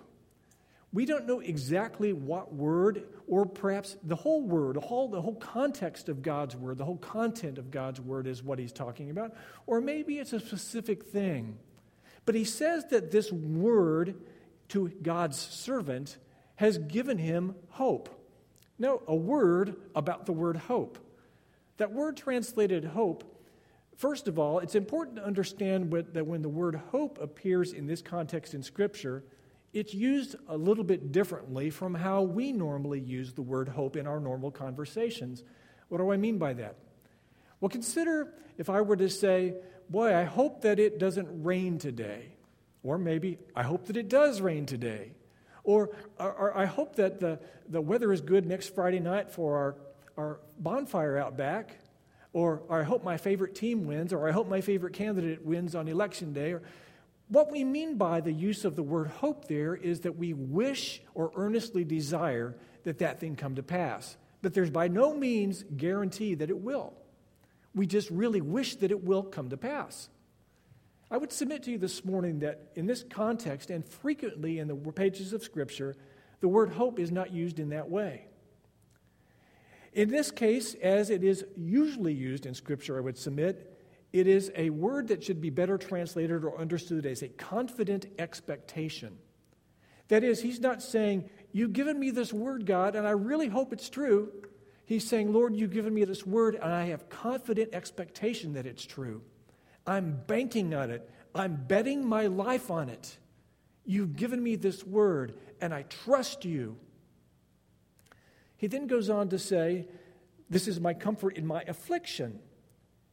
We 0.93 1.07
don't 1.07 1.27
know 1.27 1.39
exactly 1.39 2.13
what 2.13 2.53
word, 2.53 3.05
or 3.29 3.47
perhaps 3.47 3.97
the 4.03 4.17
whole 4.17 4.43
word, 4.43 4.75
the 4.75 4.81
whole, 4.81 5.09
the 5.09 5.23
whole 5.23 5.37
context 5.37 6.09
of 6.09 6.21
God's 6.21 6.57
word, 6.57 6.79
the 6.79 6.85
whole 6.85 6.97
content 6.97 7.59
of 7.59 7.71
God's 7.71 8.01
word 8.01 8.27
is 8.27 8.43
what 8.43 8.59
he's 8.59 8.73
talking 8.73 9.11
about. 9.11 9.35
Or 9.67 9.81
maybe 9.81 10.19
it's 10.19 10.33
a 10.33 10.41
specific 10.41 11.05
thing. 11.05 11.59
But 12.27 12.35
he 12.35 12.45
says 12.45 12.85
that 12.91 13.13
this 13.13 13.31
word 13.31 14.17
to 14.71 14.89
God's 15.03 15.39
servant 15.39 16.17
has 16.57 16.77
given 16.77 17.19
him 17.19 17.55
hope. 17.69 18.09
No, 18.79 19.03
a 19.07 19.15
word 19.15 19.77
about 19.95 20.27
the 20.27 20.33
word 20.33 20.57
hope. 20.57 20.99
That 21.77 21.93
word 21.93 22.17
translated 22.17 22.85
hope, 22.85 23.25
first 23.97 24.27
of 24.27 24.39
all, 24.39 24.59
it's 24.59 24.75
important 24.75 25.17
to 25.17 25.25
understand 25.25 25.93
that 25.93 26.27
when 26.27 26.43
the 26.43 26.49
word 26.49 26.81
hope 26.91 27.19
appears 27.21 27.73
in 27.73 27.87
this 27.87 28.03
context 28.03 28.55
in 28.55 28.63
Scripture, 28.63 29.23
it's 29.73 29.95
used 29.95 30.37
a 30.49 30.57
little 30.57 30.85
bit 30.85 31.13
differently 31.13 31.71
from 31.71 31.95
how 31.95 32.23
we 32.23 32.53
normally 32.53 33.01
use 33.01 33.33
the 33.33 33.43
word 33.43 33.69
hope 33.69 33.97
in 33.97 34.07
our 34.07 34.21
normal 34.21 34.51
conversations. 34.51 35.45
What 35.89 35.99
do 35.99 36.11
I 36.11 36.17
mean 36.17 36.39
by 36.39 36.55
that? 36.55 36.77
Well, 37.61 37.69
consider 37.69 38.35
if 38.59 38.69
I 38.69 38.81
were 38.81 38.97
to 38.97 39.09
say, 39.09 39.55
Boy, 39.91 40.15
I 40.15 40.23
hope 40.23 40.63
that 40.63 40.79
it 40.79 41.01
doesn't 41.01 41.43
rain 41.43 41.79
today. 41.79 42.37
Or 42.85 42.97
maybe, 42.97 43.39
I 43.57 43.65
hope 43.65 43.87
that 43.87 43.97
it 43.97 44.09
does 44.09 44.41
rain 44.41 44.65
today. 44.65 45.13
Or, 45.65 45.91
or, 46.17 46.33
or 46.33 46.57
I 46.57 46.65
hope 46.65 46.95
that 46.97 47.19
the, 47.19 47.41
the 47.69 47.81
weather 47.81 48.13
is 48.13 48.21
good 48.21 48.47
next 48.47 48.73
Friday 48.73 49.01
night 49.01 49.33
for 49.33 49.57
our, 49.57 49.77
our 50.17 50.41
bonfire 50.59 51.19
out 51.19 51.37
back. 51.37 51.77
Or, 52.33 52.63
or 52.69 52.81
I 52.81 52.85
hope 52.85 53.03
my 53.03 53.17
favorite 53.17 53.57
team 53.57 53.85
wins. 53.85 54.13
Or 54.13 54.29
I 54.29 54.31
hope 54.31 54.49
my 54.49 54.61
favorite 54.61 54.95
candidate 54.95 55.45
wins 55.45 55.75
on 55.75 55.89
election 55.89 56.33
day. 56.33 56.53
Or, 56.53 56.63
what 57.31 57.51
we 57.51 57.63
mean 57.63 57.97
by 57.97 58.21
the 58.21 58.33
use 58.33 58.65
of 58.65 58.75
the 58.75 58.83
word 58.83 59.07
hope 59.07 59.47
there 59.47 59.77
is 59.77 60.01
that 60.01 60.17
we 60.17 60.33
wish 60.33 61.01
or 61.15 61.31
earnestly 61.37 61.85
desire 61.85 62.57
that 62.83 62.99
that 62.99 63.21
thing 63.21 63.37
come 63.37 63.55
to 63.55 63.63
pass. 63.63 64.17
But 64.43 64.53
there's 64.53 64.71
by 64.71 64.89
no 64.89 65.15
means 65.15 65.65
guarantee 65.77 66.35
that 66.35 66.51
it 66.51 66.59
will. 66.59 66.93
We 67.73 67.87
just 67.87 68.11
really 68.11 68.41
wish 68.41 68.77
that 68.77 68.91
it 68.91 69.05
will 69.05 69.23
come 69.23 69.49
to 69.51 69.57
pass. 69.57 70.09
I 71.09 71.19
would 71.19 71.33
submit 71.33 71.63
to 71.65 71.71
you 71.71 71.79
this 71.79 72.05
morning 72.05 72.41
that 72.41 72.73
in 72.75 72.87
this 72.87 73.05
context 73.09 73.71
and 73.71 73.85
frequently 73.85 74.59
in 74.59 74.67
the 74.67 74.75
pages 74.75 75.33
of 75.33 75.45
Scripture, 75.45 75.95
the 76.41 76.49
word 76.49 76.71
hope 76.71 76.99
is 76.99 77.13
not 77.13 77.33
used 77.33 77.61
in 77.61 77.69
that 77.69 77.89
way. 77.89 78.27
In 79.93 80.09
this 80.09 80.33
case, 80.33 80.75
as 80.75 81.11
it 81.11 81.23
is 81.23 81.45
usually 81.57 82.15
used 82.15 82.45
in 82.45 82.55
Scripture, 82.55 82.97
I 82.97 83.01
would 83.01 83.19
submit, 83.19 83.70
it 84.13 84.27
is 84.27 84.51
a 84.57 84.71
word 84.71 85.09
that 85.09 85.23
should 85.23 85.41
be 85.41 85.51
better 85.51 85.79
translated 85.79 86.45
or 86.45 86.59
understood 86.59 87.07
as 87.07 87.23
a 87.23 87.29
confident 87.29 88.07
expectation. 88.19 89.17
That 90.09 90.25
is, 90.25 90.43
he's 90.43 90.61
not 90.61 90.83
saying, 90.83 91.31
You've 91.53 91.73
given 91.73 91.99
me 91.99 92.11
this 92.11 92.33
word, 92.33 92.65
God, 92.65 92.95
and 92.95 93.07
I 93.07 93.11
really 93.11 93.49
hope 93.49 93.73
it's 93.73 93.89
true. 93.89 94.31
He's 94.87 95.07
saying, 95.07 95.33
Lord, 95.33 95.57
you've 95.57 95.73
given 95.73 95.93
me 95.95 96.05
this 96.05 96.25
word, 96.25 96.55
and 96.57 96.73
I 96.73 96.87
have 96.87 97.09
confident 97.09 97.75
expectation 97.75 98.55
that 98.55 98.67
it's 98.67 98.85
true. 98.85 99.23
I'm 99.87 100.21
banking 100.27 100.75
on 100.75 100.91
it, 100.91 101.09
I'm 101.35 101.57
betting 101.57 102.07
my 102.07 102.27
life 102.27 102.71
on 102.71 102.89
it. 102.89 103.17
You've 103.85 104.17
given 104.17 104.43
me 104.43 104.57
this 104.57 104.85
word, 104.85 105.35
and 105.61 105.73
I 105.73 105.83
trust 105.83 106.45
you. 106.45 106.77
He 108.57 108.67
then 108.67 108.87
goes 108.87 109.11
on 109.11 109.29
to 109.31 109.39
say, 109.39 109.89
This 110.49 110.69
is 110.69 110.81
my 110.81 110.95
comfort 110.95 111.37
in 111.37 111.47
my 111.47 111.63
affliction 111.67 112.41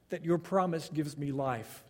that 0.10 0.26
your 0.26 0.38
promise 0.38 0.90
gives 0.94 1.18
me 1.18 1.32
life. 1.32 1.84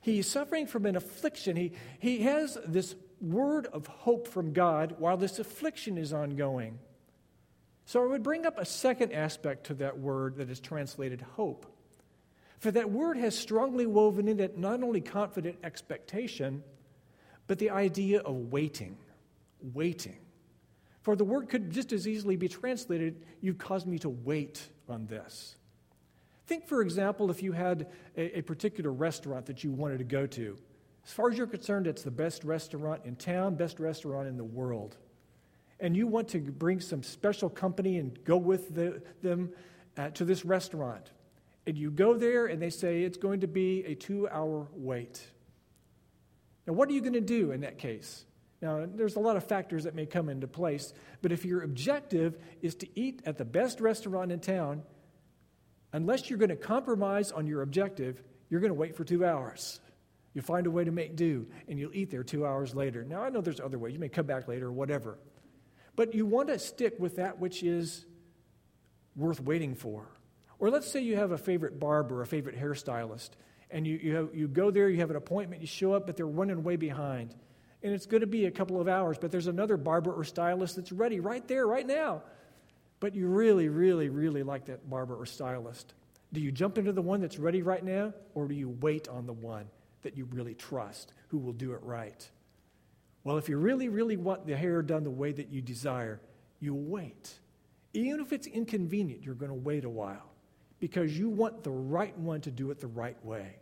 He's 0.00 0.26
suffering 0.26 0.66
from 0.66 0.86
an 0.86 0.96
affliction. 0.96 1.56
He, 1.56 1.72
he 1.98 2.20
has 2.20 2.58
this 2.66 2.94
word 3.20 3.66
of 3.66 3.86
hope 3.86 4.28
from 4.28 4.52
God 4.52 4.96
while 4.98 5.16
this 5.16 5.38
affliction 5.38 5.96
is 5.96 6.12
ongoing. 6.12 6.78
So 7.86 8.02
I 8.02 8.06
would 8.06 8.22
bring 8.22 8.46
up 8.46 8.58
a 8.58 8.64
second 8.64 9.12
aspect 9.12 9.66
to 9.66 9.74
that 9.74 9.98
word 9.98 10.36
that 10.36 10.50
is 10.50 10.60
translated 10.60 11.20
hope. 11.36 11.66
For 12.58 12.70
that 12.70 12.90
word 12.90 13.18
has 13.18 13.36
strongly 13.36 13.86
woven 13.86 14.26
in 14.28 14.40
it 14.40 14.58
not 14.58 14.82
only 14.82 15.00
confident 15.00 15.56
expectation, 15.62 16.62
but 17.46 17.58
the 17.58 17.70
idea 17.70 18.20
of 18.20 18.52
waiting. 18.52 18.96
Waiting. 19.74 20.18
For 21.02 21.14
the 21.14 21.24
word 21.24 21.50
could 21.50 21.70
just 21.70 21.92
as 21.92 22.08
easily 22.08 22.36
be 22.36 22.48
translated, 22.48 23.22
You've 23.42 23.58
caused 23.58 23.86
me 23.86 23.98
to 23.98 24.08
wait 24.08 24.66
on 24.88 25.06
this. 25.06 25.56
Think, 26.46 26.66
for 26.66 26.82
example, 26.82 27.30
if 27.30 27.42
you 27.42 27.52
had 27.52 27.86
a, 28.16 28.38
a, 28.38 28.42
particular 28.42 28.92
restaurant 28.92 29.46
that 29.46 29.64
you 29.64 29.72
wanted 29.72 29.98
to 29.98 30.04
go 30.04 30.26
to. 30.26 30.56
As 31.04 31.12
far 31.12 31.30
as 31.30 31.38
you're 31.38 31.46
concerned, 31.46 31.86
it's 31.86 32.02
the 32.02 32.10
best 32.10 32.44
restaurant 32.44 33.02
in 33.04 33.16
town, 33.16 33.54
best 33.54 33.80
restaurant 33.80 34.28
in 34.28 34.36
the 34.36 34.44
world. 34.44 34.96
And 35.80 35.96
you 35.96 36.06
want 36.06 36.28
to 36.28 36.38
bring 36.38 36.80
some 36.80 37.02
special 37.02 37.48
company 37.48 37.98
and 37.98 38.22
go 38.24 38.36
with 38.36 38.74
the, 38.74 39.02
them 39.22 39.50
uh, 39.96 40.10
to 40.10 40.24
this 40.24 40.44
restaurant. 40.44 41.10
And 41.66 41.78
you 41.78 41.90
go 41.90 42.14
there 42.14 42.46
and 42.46 42.60
they 42.60 42.70
say 42.70 43.02
it's 43.02 43.18
going 43.18 43.40
to 43.40 43.48
be 43.48 43.84
a 43.84 43.94
two 43.94 44.28
hour 44.28 44.68
wait. 44.74 45.26
Now, 46.66 46.74
what 46.74 46.88
are 46.88 46.92
you 46.92 47.00
going 47.00 47.14
to 47.14 47.20
do 47.20 47.52
in 47.52 47.62
that 47.62 47.78
case? 47.78 48.24
Now, 48.60 48.86
there's 48.86 49.16
a 49.16 49.20
lot 49.20 49.36
of 49.36 49.44
factors 49.44 49.84
that 49.84 49.94
may 49.94 50.06
come 50.06 50.30
into 50.30 50.46
place, 50.46 50.94
but 51.20 51.32
if 51.32 51.44
your 51.44 51.62
objective 51.62 52.38
is 52.62 52.74
to 52.76 52.88
eat 52.98 53.20
at 53.26 53.36
the 53.36 53.44
best 53.44 53.80
restaurant 53.80 54.32
in 54.32 54.40
town, 54.40 54.82
unless 55.94 56.28
you're 56.28 56.38
going 56.40 56.50
to 56.50 56.56
compromise 56.56 57.30
on 57.30 57.46
your 57.46 57.62
objective, 57.62 58.20
you're 58.50 58.60
going 58.60 58.72
to 58.72 58.78
wait 58.78 58.96
for 58.96 59.04
two 59.04 59.24
hours. 59.24 59.80
You'll 60.34 60.44
find 60.44 60.66
a 60.66 60.70
way 60.70 60.84
to 60.84 60.90
make 60.90 61.14
do, 61.14 61.46
and 61.68 61.78
you'll 61.78 61.94
eat 61.94 62.10
there 62.10 62.24
two 62.24 62.44
hours 62.44 62.74
later. 62.74 63.04
Now, 63.04 63.22
I 63.22 63.30
know 63.30 63.40
there's 63.40 63.60
other 63.60 63.78
ways. 63.78 63.94
You 63.94 64.00
may 64.00 64.08
come 64.08 64.26
back 64.26 64.48
later 64.48 64.66
or 64.66 64.72
whatever. 64.72 65.18
But 65.94 66.12
you 66.12 66.26
want 66.26 66.48
to 66.48 66.58
stick 66.58 66.96
with 66.98 67.16
that 67.16 67.38
which 67.38 67.62
is 67.62 68.04
worth 69.14 69.40
waiting 69.40 69.76
for. 69.76 70.08
Or 70.58 70.68
let's 70.68 70.90
say 70.90 71.00
you 71.00 71.16
have 71.16 71.30
a 71.30 71.38
favorite 71.38 71.78
barber, 71.78 72.22
a 72.22 72.26
favorite 72.26 72.60
hairstylist, 72.60 73.30
and 73.70 73.86
you, 73.86 74.00
you, 74.02 74.16
have, 74.16 74.34
you 74.34 74.48
go 74.48 74.72
there, 74.72 74.88
you 74.88 74.98
have 74.98 75.10
an 75.10 75.16
appointment, 75.16 75.60
you 75.60 75.68
show 75.68 75.92
up, 75.92 76.06
but 76.06 76.16
they're 76.16 76.26
running 76.26 76.64
way 76.64 76.74
behind. 76.74 77.36
And 77.84 77.92
it's 77.92 78.06
going 78.06 78.22
to 78.22 78.26
be 78.26 78.46
a 78.46 78.50
couple 78.50 78.80
of 78.80 78.88
hours, 78.88 79.16
but 79.20 79.30
there's 79.30 79.46
another 79.46 79.76
barber 79.76 80.12
or 80.12 80.24
stylist 80.24 80.74
that's 80.74 80.90
ready 80.90 81.20
right 81.20 81.46
there, 81.46 81.68
right 81.68 81.86
now 81.86 82.22
but 83.04 83.14
you 83.14 83.28
really, 83.28 83.68
really, 83.68 84.08
really 84.08 84.42
like 84.42 84.64
that 84.64 84.88
barber 84.88 85.14
or 85.14 85.26
stylist. 85.26 85.92
Do 86.32 86.40
you 86.40 86.50
jump 86.50 86.78
into 86.78 86.90
the 86.90 87.02
one 87.02 87.20
that's 87.20 87.38
ready 87.38 87.60
right 87.60 87.84
now, 87.84 88.14
or 88.32 88.48
do 88.48 88.54
you 88.54 88.70
wait 88.80 89.08
on 89.08 89.26
the 89.26 89.32
one 89.34 89.66
that 90.00 90.16
you 90.16 90.24
really 90.32 90.54
trust, 90.54 91.12
who 91.28 91.36
will 91.36 91.52
do 91.52 91.74
it 91.74 91.82
right? 91.82 92.26
Well, 93.22 93.36
if 93.36 93.46
you 93.46 93.58
really, 93.58 93.90
really 93.90 94.16
want 94.16 94.46
the 94.46 94.56
hair 94.56 94.80
done 94.80 95.04
the 95.04 95.10
way 95.10 95.32
that 95.32 95.50
you 95.50 95.60
desire, 95.60 96.18
you 96.60 96.74
wait. 96.74 97.34
Even 97.92 98.20
if 98.20 98.32
it's 98.32 98.46
inconvenient, 98.46 99.22
you're 99.22 99.34
going 99.34 99.50
to 99.50 99.54
wait 99.54 99.84
a 99.84 99.90
while 99.90 100.30
because 100.80 101.18
you 101.18 101.28
want 101.28 101.62
the 101.62 101.70
right 101.70 102.16
one 102.16 102.40
to 102.40 102.50
do 102.50 102.70
it 102.70 102.80
the 102.80 102.86
right 102.86 103.22
way. 103.22 103.56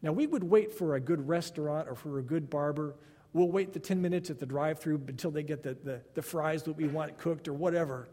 Now, 0.00 0.12
we 0.12 0.28
would 0.28 0.44
wait 0.44 0.70
for 0.70 0.94
a 0.94 1.00
good 1.00 1.26
restaurant 1.26 1.88
or 1.88 1.96
for 1.96 2.20
a 2.20 2.22
good 2.22 2.48
barber. 2.48 2.94
We'll 3.32 3.50
wait 3.50 3.72
the 3.72 3.80
10 3.80 4.00
minutes 4.00 4.30
at 4.30 4.38
the 4.38 4.46
drive 4.46 4.78
through 4.78 5.02
until 5.08 5.32
they 5.32 5.42
get 5.42 5.64
the, 5.64 5.74
the, 5.82 6.00
the 6.14 6.22
fries 6.22 6.62
that 6.62 6.74
we 6.74 6.86
want 6.86 7.18
cooked 7.18 7.48
or 7.48 7.52
whatever. 7.52 8.08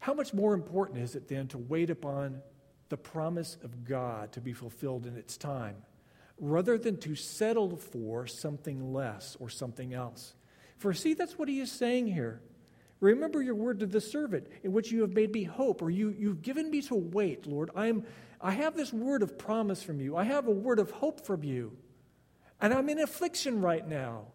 How 0.00 0.14
much 0.14 0.34
more 0.34 0.54
important 0.54 0.98
is 0.98 1.14
it 1.14 1.28
then 1.28 1.46
to 1.48 1.58
wait 1.58 1.90
upon 1.90 2.42
the 2.88 2.96
promise 2.96 3.56
of 3.62 3.84
God 3.84 4.32
to 4.32 4.40
be 4.40 4.52
fulfilled 4.52 5.06
in 5.06 5.16
its 5.16 5.36
time, 5.36 5.76
rather 6.38 6.76
than 6.76 6.96
to 6.98 7.14
settle 7.14 7.76
for 7.76 8.26
something 8.26 8.92
less 8.92 9.36
or 9.38 9.48
something 9.48 9.94
else? 9.94 10.34
For 10.78 10.92
see, 10.94 11.14
that's 11.14 11.38
what 11.38 11.48
he 11.48 11.60
is 11.60 11.70
saying 11.70 12.06
here. 12.08 12.40
Remember 13.00 13.42
your 13.42 13.54
word 13.54 13.80
to 13.80 13.86
the 13.86 14.00
servant, 14.00 14.46
in 14.62 14.72
which 14.72 14.90
you 14.90 15.02
have 15.02 15.12
made 15.12 15.32
me 15.32 15.44
hope, 15.44 15.82
or 15.82 15.90
you, 15.90 16.14
you've 16.18 16.42
given 16.42 16.70
me 16.70 16.82
to 16.82 16.94
wait, 16.94 17.46
Lord. 17.46 17.70
I, 17.76 17.86
am, 17.86 18.04
I 18.40 18.52
have 18.52 18.76
this 18.76 18.92
word 18.92 19.22
of 19.22 19.38
promise 19.38 19.82
from 19.82 20.00
you. 20.00 20.16
I 20.16 20.24
have 20.24 20.48
a 20.48 20.52
word 20.52 20.78
of 20.78 20.90
hope 20.90 21.24
from 21.24 21.44
you. 21.44 21.76
And 22.60 22.74
I'm 22.74 22.88
in 22.88 22.98
affliction 22.98 23.60
right 23.60 23.86
now. 23.86 24.26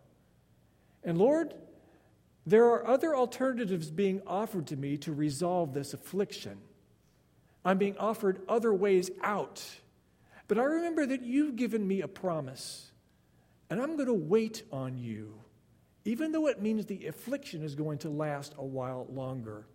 And 1.03 1.17
Lord, 1.17 1.53
there 2.45 2.65
are 2.65 2.85
other 2.87 3.15
alternatives 3.15 3.89
being 3.89 4.21
offered 4.27 4.67
to 4.67 4.75
me 4.75 4.97
to 4.97 5.13
resolve 5.13 5.73
this 5.73 5.93
affliction. 5.93 6.57
I'm 7.63 7.79
being 7.79 7.97
offered 7.97 8.41
other 8.47 8.73
ways 8.73 9.09
out. 9.23 9.63
But 10.47 10.59
I 10.59 10.63
remember 10.63 11.07
that 11.07 11.23
you've 11.23 11.55
given 11.55 11.87
me 11.87 12.01
a 12.01 12.07
promise, 12.07 12.91
and 13.69 13.81
I'm 13.81 13.95
going 13.95 14.07
to 14.07 14.13
wait 14.13 14.61
on 14.71 14.97
you, 14.97 15.33
even 16.05 16.31
though 16.31 16.47
it 16.47 16.61
means 16.61 16.85
the 16.85 17.07
affliction 17.07 17.63
is 17.63 17.73
going 17.73 17.97
to 17.99 18.09
last 18.09 18.53
a 18.59 18.63
while 18.63 19.07
longer. 19.09 19.65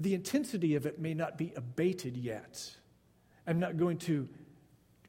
The 0.00 0.14
intensity 0.14 0.74
of 0.74 0.86
it 0.86 0.98
may 0.98 1.12
not 1.12 1.36
be 1.36 1.52
abated 1.54 2.16
yet. 2.16 2.70
I'm 3.46 3.60
not 3.60 3.76
going 3.76 3.98
to 3.98 4.26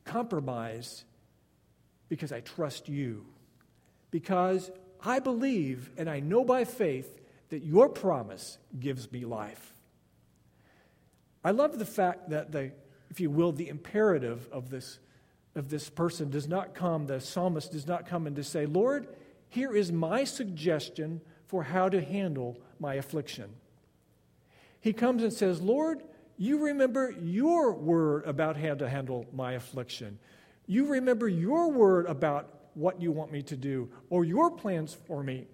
compromise 0.03 1.05
because 2.09 2.33
I 2.33 2.41
trust 2.41 2.89
you, 2.89 3.25
because 4.11 4.69
I 5.05 5.19
believe 5.19 5.91
and 5.97 6.09
I 6.09 6.19
know 6.19 6.43
by 6.43 6.65
faith 6.65 7.21
that 7.49 7.63
your 7.63 7.87
promise 7.87 8.57
gives 8.79 9.11
me 9.11 9.23
life. 9.23 9.73
I 11.43 11.51
love 11.51 11.77
the 11.77 11.85
fact 11.85 12.31
that 12.31 12.51
the, 12.51 12.71
if 13.11 13.19
you 13.19 13.29
will, 13.29 13.51
the 13.51 13.69
imperative 13.69 14.49
of 14.51 14.71
this, 14.71 14.97
of 15.55 15.69
this 15.69 15.89
person 15.89 16.31
does 16.31 16.47
not 16.47 16.73
come, 16.73 17.05
the 17.05 17.21
psalmist 17.21 17.71
does 17.71 17.85
not 17.85 18.07
come 18.07 18.25
and 18.25 18.35
to 18.35 18.43
say, 18.43 18.65
Lord, 18.65 19.07
here 19.47 19.75
is 19.75 19.91
my 19.91 20.23
suggestion 20.23 21.21
for 21.45 21.63
how 21.63 21.87
to 21.87 22.01
handle 22.01 22.57
my 22.79 22.95
affliction. 22.95 23.51
He 24.81 24.91
comes 24.91 25.21
and 25.21 25.31
says, 25.31 25.61
Lord, 25.61 26.03
you 26.37 26.65
remember 26.65 27.11
your 27.21 27.73
word 27.73 28.25
about 28.25 28.57
how 28.57 28.73
to 28.75 28.89
handle 28.89 29.25
my 29.31 29.53
affliction. 29.53 30.19
You 30.65 30.87
remember 30.87 31.27
your 31.27 31.71
word 31.71 32.07
about 32.07 32.54
what 32.75 33.01
you 33.01 33.11
want 33.11 33.31
me 33.31 33.41
to 33.43 33.57
do 33.57 33.89
or 34.09 34.23
your 34.23 34.51
plans 34.51 34.95
for 35.07 35.23
me. 35.23 35.47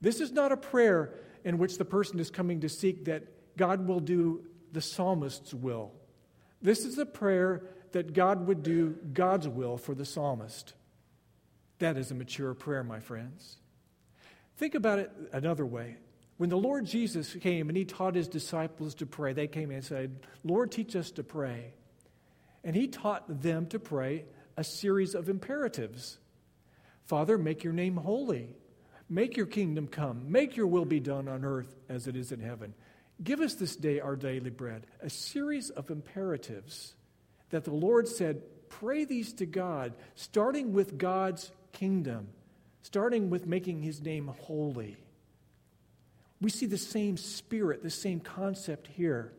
This 0.00 0.20
is 0.20 0.32
not 0.32 0.52
a 0.52 0.56
prayer 0.56 1.14
in 1.44 1.58
which 1.58 1.78
the 1.78 1.84
person 1.84 2.18
is 2.18 2.30
coming 2.30 2.60
to 2.60 2.68
seek 2.68 3.04
that 3.04 3.56
God 3.56 3.86
will 3.86 4.00
do 4.00 4.44
the 4.72 4.80
psalmist's 4.80 5.54
will. 5.54 5.92
This 6.60 6.84
is 6.84 6.98
a 6.98 7.06
prayer 7.06 7.62
that 7.92 8.12
God 8.12 8.46
would 8.46 8.62
do 8.62 8.96
God's 9.12 9.48
will 9.48 9.78
for 9.78 9.94
the 9.94 10.04
psalmist. 10.04 10.74
That 11.78 11.96
is 11.96 12.10
a 12.10 12.14
mature 12.14 12.54
prayer, 12.54 12.82
my 12.82 13.00
friends. 13.00 13.58
Think 14.56 14.74
about 14.74 14.98
it 14.98 15.10
another 15.32 15.64
way. 15.64 15.96
When 16.38 16.50
the 16.50 16.58
Lord 16.58 16.84
Jesus 16.84 17.34
came 17.34 17.68
and 17.68 17.76
he 17.76 17.84
taught 17.84 18.14
his 18.14 18.28
disciples 18.28 18.94
to 18.96 19.06
pray, 19.06 19.32
they 19.32 19.46
came 19.46 19.70
and 19.70 19.84
said, 19.84 20.20
Lord, 20.44 20.70
teach 20.70 20.96
us 20.96 21.10
to 21.12 21.22
pray. 21.22 21.74
And 22.64 22.74
he 22.74 22.88
taught 22.88 23.42
them 23.42 23.66
to 23.68 23.78
pray 23.78 24.24
a 24.56 24.64
series 24.64 25.14
of 25.14 25.28
imperatives 25.28 26.18
Father, 27.06 27.38
make 27.38 27.64
your 27.64 27.72
name 27.72 27.96
holy. 27.96 28.56
Make 29.08 29.36
your 29.36 29.46
kingdom 29.46 29.86
come. 29.86 30.30
Make 30.30 30.56
your 30.56 30.66
will 30.66 30.84
be 30.84 31.00
done 31.00 31.28
on 31.28 31.44
earth 31.44 31.74
as 31.88 32.06
it 32.06 32.16
is 32.16 32.32
in 32.32 32.40
heaven. 32.40 32.74
Give 33.22 33.40
us 33.40 33.54
this 33.54 33.76
day 33.76 34.00
our 34.00 34.16
daily 34.16 34.50
bread. 34.50 34.86
A 35.00 35.08
series 35.08 35.70
of 35.70 35.90
imperatives 35.90 36.94
that 37.50 37.64
the 37.64 37.72
Lord 37.72 38.08
said, 38.08 38.42
pray 38.68 39.04
these 39.04 39.32
to 39.34 39.46
God, 39.46 39.94
starting 40.16 40.72
with 40.72 40.98
God's 40.98 41.50
kingdom, 41.72 42.28
starting 42.82 43.30
with 43.30 43.46
making 43.46 43.82
his 43.82 44.02
name 44.02 44.26
holy. 44.42 44.96
We 46.40 46.50
see 46.50 46.66
the 46.66 46.76
same 46.76 47.16
spirit, 47.16 47.82
the 47.82 47.90
same 47.90 48.20
concept 48.20 48.88
here. 48.88 49.32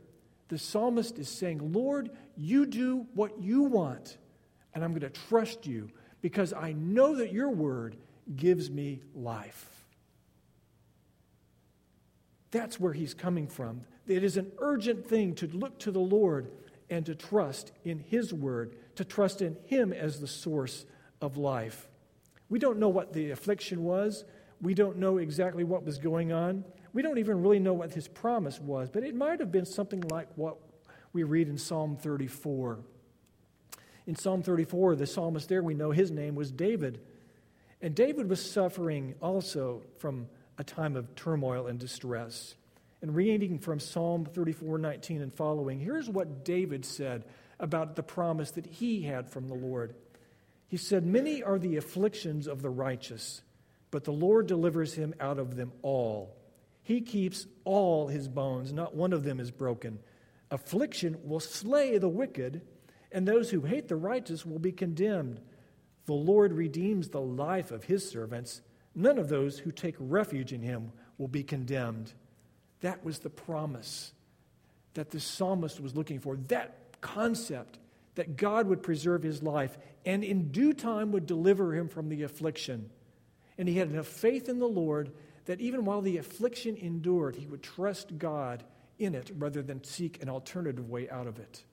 The 0.48 0.58
psalmist 0.58 1.20
is 1.20 1.28
saying, 1.28 1.74
Lord, 1.74 2.10
you 2.38 2.66
do 2.66 3.06
what 3.14 3.42
you 3.42 3.64
want, 3.64 4.18
and 4.74 4.84
I'm 4.84 4.92
going 4.92 5.02
to 5.02 5.22
trust 5.28 5.68
you 5.68 5.90
because 6.22 6.54
I 6.54 6.74
know 6.74 7.16
that 7.16 7.32
your 7.32 7.50
word 7.50 7.98
gives 8.36 8.70
me 8.70 9.02
life. 9.16 9.70
That's 12.52 12.80
where 12.80 12.94
he's 12.94 13.14
coming 13.14 13.48
from. 13.48 13.82
It 14.08 14.24
is 14.24 14.38
an 14.38 14.52
urgent 14.60 15.08
thing 15.08 15.36
to 15.36 15.48
look 15.48 15.80
to 15.80 15.92
the 15.92 16.00
Lord 16.00 16.50
and 16.90 17.06
to 17.06 17.16
trust 17.16 17.72
in 17.84 18.00
his 18.00 18.34
word, 18.34 18.76
to 18.96 19.04
trust 19.04 19.42
in 19.42 19.58
him 19.66 19.92
as 19.92 20.20
the 20.20 20.28
source 20.28 20.86
of 21.22 21.38
life. 21.38 21.88
We 22.50 22.60
don't 22.60 22.80
know 22.80 22.90
what 22.90 23.14
the 23.14 23.32
affliction 23.32 23.84
was. 23.84 24.24
We 24.62 24.74
don't 24.74 24.98
know 24.98 25.18
exactly 25.18 25.64
what 25.64 25.84
was 25.84 25.98
going 25.98 26.32
on. 26.32 26.64
We 26.94 27.02
don't 27.02 27.18
even 27.18 27.42
really 27.42 27.60
know 27.60 27.74
what 27.74 27.94
his 27.94 28.08
promise 28.08 28.60
was, 28.60 28.90
but 28.90 29.04
it 29.04 29.14
might 29.14 29.40
have 29.40 29.52
been 29.52 29.66
something 29.66 30.02
like 30.10 30.30
what 30.36 30.58
we 31.14 31.24
read 31.24 31.50
in 31.50 31.58
Psalm 31.58 31.98
34. 31.98 32.80
In 34.08 34.16
Psalm 34.16 34.42
34, 34.42 34.96
the 34.96 35.06
psalmist 35.06 35.50
there, 35.50 35.62
we 35.62 35.74
know 35.74 35.92
his 35.92 36.12
name 36.12 36.34
was 36.34 36.50
David. 36.50 37.02
And 37.82 37.94
David 37.94 38.30
was 38.30 38.44
suffering 38.44 39.16
also 39.22 39.84
from 40.00 40.30
a 40.58 40.64
time 40.64 40.96
of 40.96 41.14
turmoil 41.16 41.68
and 41.68 41.78
distress. 41.78 42.56
And 43.02 43.14
reading 43.14 43.60
from 43.60 43.80
Psalm 43.80 44.26
34 44.26 44.80
19 44.80 45.22
and 45.22 45.34
following, 45.34 45.80
here's 45.80 46.10
what 46.10 46.46
David 46.46 46.86
said 46.86 47.26
about 47.60 47.96
the 47.96 48.02
promise 48.02 48.52
that 48.52 48.66
he 48.66 49.04
had 49.04 49.30
from 49.30 49.50
the 49.50 49.54
Lord. 49.54 49.94
He 50.70 50.78
said, 50.78 51.06
Many 51.06 51.44
are 51.44 51.60
the 51.60 51.76
afflictions 51.76 52.48
of 52.48 52.62
the 52.62 52.70
righteous, 52.70 53.42
but 53.92 54.06
the 54.06 54.12
Lord 54.12 54.48
delivers 54.48 54.94
him 54.94 55.14
out 55.20 55.38
of 55.38 55.56
them 55.56 55.74
all. 55.82 56.36
He 56.82 57.02
keeps 57.02 57.46
all 57.66 58.08
his 58.08 58.30
bones, 58.30 58.72
not 58.72 58.96
one 58.96 59.12
of 59.12 59.24
them 59.24 59.42
is 59.42 59.52
broken. 59.52 60.00
Affliction 60.50 61.18
will 61.24 61.42
slay 61.42 61.98
the 61.98 62.08
wicked, 62.08 62.62
and 63.12 63.28
those 63.28 63.50
who 63.50 63.62
hate 63.62 63.88
the 63.88 63.96
righteous 63.96 64.46
will 64.46 64.60
be 64.60 64.72
condemned. 64.72 65.40
The 66.06 66.14
Lord 66.14 66.54
redeems 66.54 67.10
the 67.10 67.22
life 67.22 67.72
of 67.72 67.86
his 67.86 68.10
servants. 68.10 68.62
None 68.96 69.18
of 69.18 69.30
those 69.30 69.60
who 69.60 69.72
take 69.72 69.96
refuge 70.00 70.54
in 70.54 70.62
him 70.62 70.92
will 71.18 71.28
be 71.28 71.44
condemned. 71.44 72.14
That 72.82 73.04
was 73.04 73.20
the 73.20 73.30
promise 73.30 74.14
that 74.94 75.12
the 75.12 75.20
psalmist 75.20 75.80
was 75.80 75.96
looking 75.96 76.20
for. 76.20 76.38
That 76.48 76.76
concept 77.02 77.80
that 78.16 78.36
God 78.36 78.68
would 78.68 78.82
preserve 78.82 79.24
his 79.24 79.44
life 79.44 79.78
and 80.06 80.24
in 80.24 80.52
due 80.52 80.74
time 80.74 81.12
would 81.12 81.28
deliver 81.28 81.76
him 81.76 81.88
from 81.88 82.10
the 82.10 82.24
affliction. 82.24 82.90
And 83.58 83.68
he 83.68 83.78
had 83.78 83.90
enough 83.90 84.08
faith 84.08 84.50
in 84.50 84.60
the 84.60 84.68
Lord 84.68 85.12
that 85.46 85.62
even 85.62 85.86
while 85.86 86.02
the 86.02 86.18
affliction 86.18 86.76
endured, 86.78 87.36
he 87.36 87.48
would 87.48 87.64
trust 87.64 88.18
God 88.18 88.64
in 89.00 89.16
it 89.16 89.32
rather 89.38 89.62
than 89.62 89.84
seek 89.84 90.22
an 90.22 90.30
alternative 90.30 90.90
way 90.90 91.10
out 91.10 91.28
of 91.28 91.40
it. 91.40 91.64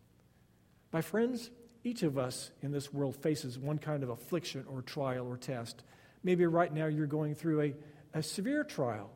My 0.94 1.02
friends, 1.02 1.50
each 1.82 2.04
of 2.04 2.16
us 2.18 2.52
in 2.62 2.70
this 2.70 2.92
world 2.92 3.16
faces 3.16 3.58
one 3.58 3.78
kind 3.78 4.04
of 4.04 4.10
affliction 4.10 4.64
or 4.68 4.80
trial 4.80 5.26
or 5.26 5.36
test. 5.36 5.82
Maybe 6.22 6.46
right 6.46 6.72
now 6.72 6.86
you're 6.86 7.08
going 7.08 7.34
through 7.34 7.62
a, 7.62 7.74
a 8.18 8.22
severe 8.22 8.62
trial, 8.62 9.10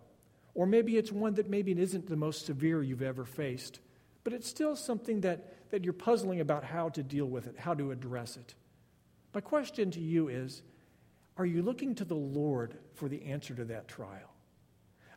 or 0.55 0.67
maybe 0.67 0.97
it's 0.97 1.13
one 1.13 1.35
that 1.35 1.49
maybe 1.49 1.71
isn't 1.81 2.09
the 2.09 2.17
most 2.17 2.47
severe 2.47 2.83
you've 2.83 3.01
ever 3.01 3.25
faced, 3.25 3.79
but 4.25 4.33
it's 4.33 4.49
still 4.49 4.75
something 4.75 5.21
that, 5.21 5.71
that 5.71 5.85
you're 5.85 5.93
puzzling 5.93 6.41
about 6.41 6.65
how 6.65 6.89
to 6.89 7.03
deal 7.05 7.27
with 7.27 7.47
it, 7.47 7.55
how 7.57 7.75
to 7.75 7.93
address 7.93 8.37
it. 8.37 8.57
My 9.33 9.41
question 9.41 9.93
to 9.93 10.01
you 10.01 10.27
is 10.27 10.63
Are 11.37 11.47
you 11.47 11.63
looking 11.63 11.95
to 11.95 12.05
the 12.05 12.17
Lord 12.17 12.77
for 12.95 13.09
the 13.09 13.27
answer 13.27 13.55
to 13.55 13.67
that 13.67 13.87
trial? 13.87 14.35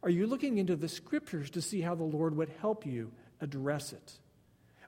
Are 0.04 0.12
you 0.12 0.28
looking 0.28 0.60
into 0.60 0.76
the 0.76 0.88
scriptures 0.88 1.50
to 1.50 1.62
see 1.62 1.82
how 1.82 1.96
the 1.96 2.04
Lord 2.04 2.38
would 2.38 2.50
help 2.62 2.86
you 2.86 3.14
address 3.40 3.94
it? 3.94 4.20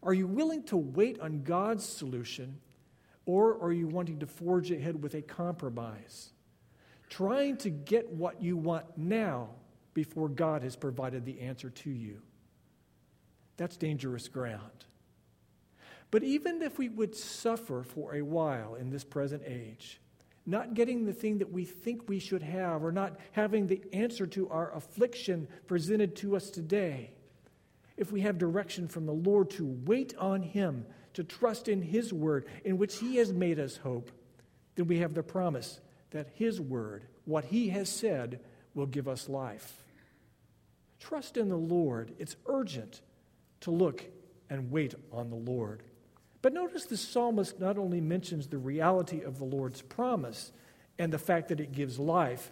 Are 0.04 0.14
you 0.14 0.28
willing 0.28 0.64
to 0.64 0.78
wait 0.78 1.20
on 1.20 1.44
God's 1.44 1.86
solution, 1.86 2.60
or 3.26 3.62
are 3.62 3.72
you 3.72 3.88
wanting 3.88 4.20
to 4.20 4.28
forge 4.28 4.70
ahead 4.70 5.02
with 5.02 5.14
a 5.14 5.22
compromise? 5.22 6.32
Trying 7.10 7.58
to 7.58 7.70
get 7.70 8.10
what 8.10 8.42
you 8.42 8.58
want 8.58 8.86
now 8.98 9.50
before 9.94 10.28
God 10.28 10.64
has 10.64 10.76
provided 10.76 11.26
the 11.26 11.40
answer 11.40 11.70
to 11.70 11.90
you. 11.90 12.22
That's 13.58 13.78
dangerous 13.78 14.28
ground. 14.28 14.86
But 16.12 16.24
even 16.24 16.62
if 16.62 16.78
we 16.78 16.90
would 16.90 17.16
suffer 17.16 17.84
for 17.84 18.16
a 18.16 18.22
while 18.22 18.76
in 18.76 18.90
this 18.90 19.04
present 19.04 19.44
age, 19.46 20.00
not 20.46 20.74
getting 20.74 21.06
the 21.06 21.14
thing 21.14 21.38
that 21.38 21.52
we 21.52 21.64
think 21.64 22.10
we 22.10 22.20
should 22.20 22.44
have, 22.44 22.84
or 22.84 22.92
not 22.92 23.18
having 23.32 23.68
the 23.68 23.82
answer 23.94 24.28
to 24.28 24.50
our 24.50 24.76
affliction 24.76 25.48
presented 25.68 26.16
to 26.18 26.36
us 26.36 26.50
today, 26.50 27.12
if 27.98 28.12
we 28.12 28.22
have 28.22 28.38
direction 28.38 28.88
from 28.88 29.06
the 29.06 29.14
Lord 29.14 29.50
to 29.52 29.66
wait 29.86 30.16
on 30.18 30.42
Him, 30.42 30.86
to 31.14 31.24
trust 31.24 31.68
in 31.68 31.82
His 31.82 32.12
word, 32.12 32.46
in 32.64 32.78
which 32.78 32.98
He 32.98 33.18
has 33.18 33.32
made 33.32 33.60
us 33.60 33.78
hope, 33.78 34.12
then 34.76 34.88
we 34.88 35.00
have 35.00 35.14
the 35.14 35.24
promise 35.24 35.80
that 36.12 36.30
His 36.34 36.60
word, 36.60 37.06
what 37.26 37.46
He 37.46 37.70
has 37.70 37.90
said, 37.90 38.40
will 38.74 38.88
give 38.88 39.08
us 39.08 39.30
life. 39.30 39.84
Trust 41.00 41.38
in 41.38 41.50
the 41.50 41.58
Lord. 41.58 42.14
It's 42.18 42.36
urgent 42.48 43.02
to 43.62 43.72
look 43.72 44.04
and 44.50 44.72
wait 44.72 44.96
on 45.12 45.30
the 45.30 45.36
Lord. 45.36 45.84
But 46.42 46.54
notice 46.54 46.86
the 46.86 46.98
psalmist 46.98 47.60
not 47.60 47.78
only 47.78 48.02
mentions 48.02 48.48
the 48.48 48.58
reality 48.58 49.22
of 49.22 49.38
the 49.38 49.46
Lord's 49.46 49.82
promise 49.82 50.52
and 51.00 51.12
the 51.12 51.20
fact 51.20 51.50
that 51.50 51.60
it 51.60 51.72
gives 51.72 52.00
life, 52.00 52.52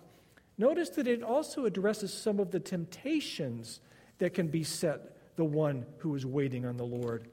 notice 0.58 0.90
that 0.92 1.08
it 1.08 1.24
also 1.24 1.66
addresses 1.66 2.14
some 2.14 2.40
of 2.40 2.52
the 2.52 2.60
temptations 2.60 3.82
that 4.20 4.34
can 4.34 4.48
beset 4.48 5.18
the 5.36 5.46
one 5.46 5.86
who 5.98 6.16
is 6.16 6.26
waiting 6.26 6.66
on 6.66 6.78
the 6.78 6.86
Lord. 6.86 7.28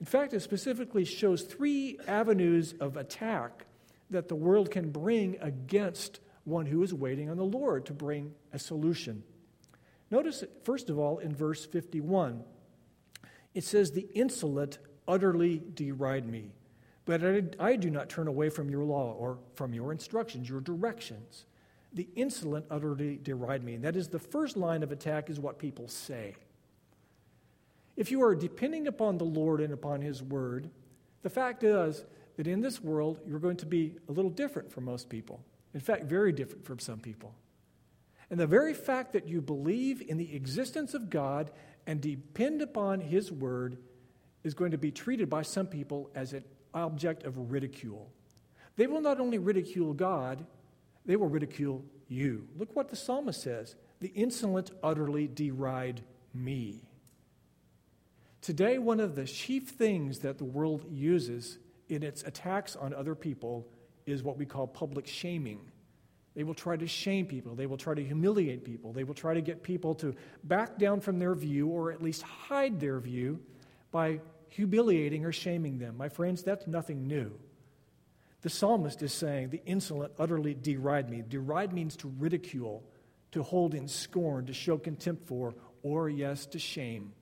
In 0.00 0.06
fact, 0.06 0.32
it 0.32 0.40
specifically 0.40 1.04
shows 1.04 1.42
three 1.42 1.98
avenues 2.06 2.74
of 2.80 2.96
attack 2.96 3.66
that 4.10 4.28
the 4.28 4.34
world 4.34 4.70
can 4.70 4.90
bring 4.90 5.36
against 5.40 6.20
one 6.44 6.66
who 6.66 6.82
is 6.82 6.92
waiting 6.92 7.30
on 7.30 7.36
the 7.36 7.44
Lord 7.44 7.86
to 7.86 7.92
bring 7.92 8.34
a 8.52 8.58
solution. 8.58 9.22
Notice, 10.10 10.42
first 10.64 10.90
of 10.90 10.98
all, 10.98 11.18
in 11.18 11.34
verse 11.34 11.64
51, 11.64 12.42
it 13.54 13.64
says, 13.64 13.92
The 13.92 14.08
insolent 14.14 14.78
utterly 15.06 15.62
deride 15.74 16.26
me, 16.26 16.52
but 17.04 17.24
I, 17.24 17.42
I 17.58 17.76
do 17.76 17.90
not 17.90 18.08
turn 18.08 18.26
away 18.26 18.50
from 18.50 18.70
your 18.70 18.84
law 18.84 19.12
or 19.12 19.38
from 19.54 19.72
your 19.72 19.92
instructions, 19.92 20.48
your 20.48 20.60
directions. 20.60 21.46
The 21.92 22.08
insolent 22.14 22.66
utterly 22.70 23.18
deride 23.22 23.64
me. 23.64 23.74
And 23.74 23.84
that 23.84 23.96
is 23.96 24.08
the 24.08 24.18
first 24.18 24.56
line 24.56 24.82
of 24.82 24.92
attack, 24.92 25.28
is 25.28 25.40
what 25.40 25.58
people 25.58 25.88
say. 25.88 26.36
If 27.96 28.10
you 28.10 28.22
are 28.22 28.34
depending 28.34 28.86
upon 28.86 29.18
the 29.18 29.24
Lord 29.24 29.60
and 29.60 29.72
upon 29.72 30.00
His 30.00 30.22
Word, 30.22 30.70
the 31.22 31.30
fact 31.30 31.62
is 31.64 32.04
that 32.36 32.46
in 32.46 32.60
this 32.60 32.82
world, 32.82 33.20
you're 33.26 33.38
going 33.38 33.58
to 33.58 33.66
be 33.66 33.96
a 34.08 34.12
little 34.12 34.30
different 34.30 34.72
from 34.72 34.84
most 34.84 35.08
people. 35.08 35.44
In 35.74 35.80
fact, 35.80 36.04
very 36.04 36.32
different 36.32 36.64
from 36.64 36.78
some 36.78 36.98
people. 36.98 37.34
And 38.30 38.38
the 38.38 38.46
very 38.46 38.74
fact 38.74 39.12
that 39.12 39.28
you 39.28 39.40
believe 39.40 40.00
in 40.00 40.16
the 40.16 40.34
existence 40.34 40.94
of 40.94 41.10
God 41.10 41.50
and 41.86 42.00
depend 42.00 42.62
upon 42.62 43.00
His 43.00 43.30
Word 43.30 43.76
is 44.44 44.54
going 44.54 44.70
to 44.70 44.78
be 44.78 44.90
treated 44.90 45.28
by 45.28 45.42
some 45.42 45.66
people 45.66 46.10
as 46.14 46.32
an 46.32 46.44
object 46.72 47.24
of 47.24 47.50
ridicule. 47.50 48.10
They 48.76 48.86
will 48.86 49.00
not 49.00 49.20
only 49.20 49.38
ridicule 49.38 49.92
God, 49.92 50.46
they 51.04 51.16
will 51.16 51.28
ridicule 51.28 51.84
you. 52.08 52.46
Look 52.56 52.74
what 52.74 52.88
the 52.88 52.96
psalmist 52.96 53.42
says 53.42 53.74
the 54.00 54.12
insolent 54.14 54.70
utterly 54.82 55.26
deride 55.26 56.02
me. 56.32 56.80
Today, 58.42 58.78
one 58.78 59.00
of 59.00 59.14
the 59.14 59.24
chief 59.24 59.68
things 59.68 60.20
that 60.20 60.38
the 60.38 60.44
world 60.44 60.86
uses 60.90 61.58
in 61.88 62.02
its 62.02 62.22
attacks 62.22 62.74
on 62.74 62.94
other 62.94 63.14
people 63.14 63.66
is 64.06 64.22
what 64.22 64.38
we 64.38 64.46
call 64.46 64.66
public 64.66 65.06
shaming. 65.06 65.60
They 66.34 66.44
will 66.44 66.54
try 66.54 66.76
to 66.76 66.86
shame 66.86 67.26
people. 67.26 67.54
They 67.54 67.66
will 67.66 67.76
try 67.76 67.94
to 67.94 68.02
humiliate 68.02 68.64
people. 68.64 68.92
They 68.92 69.04
will 69.04 69.14
try 69.14 69.34
to 69.34 69.42
get 69.42 69.62
people 69.62 69.94
to 69.96 70.14
back 70.44 70.78
down 70.78 71.00
from 71.00 71.18
their 71.18 71.34
view 71.34 71.68
or 71.68 71.90
at 71.92 72.02
least 72.02 72.22
hide 72.22 72.80
their 72.80 72.98
view 73.00 73.40
by 73.90 74.20
humiliating 74.48 75.24
or 75.24 75.32
shaming 75.32 75.78
them. 75.78 75.96
My 75.96 76.08
friends, 76.08 76.42
that's 76.42 76.66
nothing 76.66 77.06
new. 77.06 77.32
The 78.42 78.48
psalmist 78.48 79.02
is 79.02 79.12
saying, 79.12 79.50
The 79.50 79.62
insolent 79.66 80.12
utterly 80.18 80.54
deride 80.54 81.10
me. 81.10 81.22
Deride 81.28 81.72
means 81.72 81.96
to 81.96 82.08
ridicule, 82.18 82.84
to 83.32 83.42
hold 83.42 83.74
in 83.74 83.86
scorn, 83.86 84.46
to 84.46 84.54
show 84.54 84.78
contempt 84.78 85.26
for, 85.26 85.54
or, 85.82 86.08
yes, 86.08 86.46
to 86.46 86.58
shame. 86.58 87.12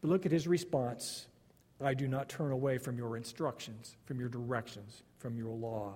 But 0.00 0.10
look 0.10 0.26
at 0.26 0.32
his 0.32 0.46
response 0.46 1.26
I 1.82 1.94
do 1.94 2.06
not 2.06 2.28
turn 2.28 2.52
away 2.52 2.78
from 2.78 2.98
your 2.98 3.16
instructions, 3.16 3.96
from 4.04 4.20
your 4.20 4.28
directions, 4.28 5.02
from 5.18 5.38
your 5.38 5.54
law. 5.54 5.94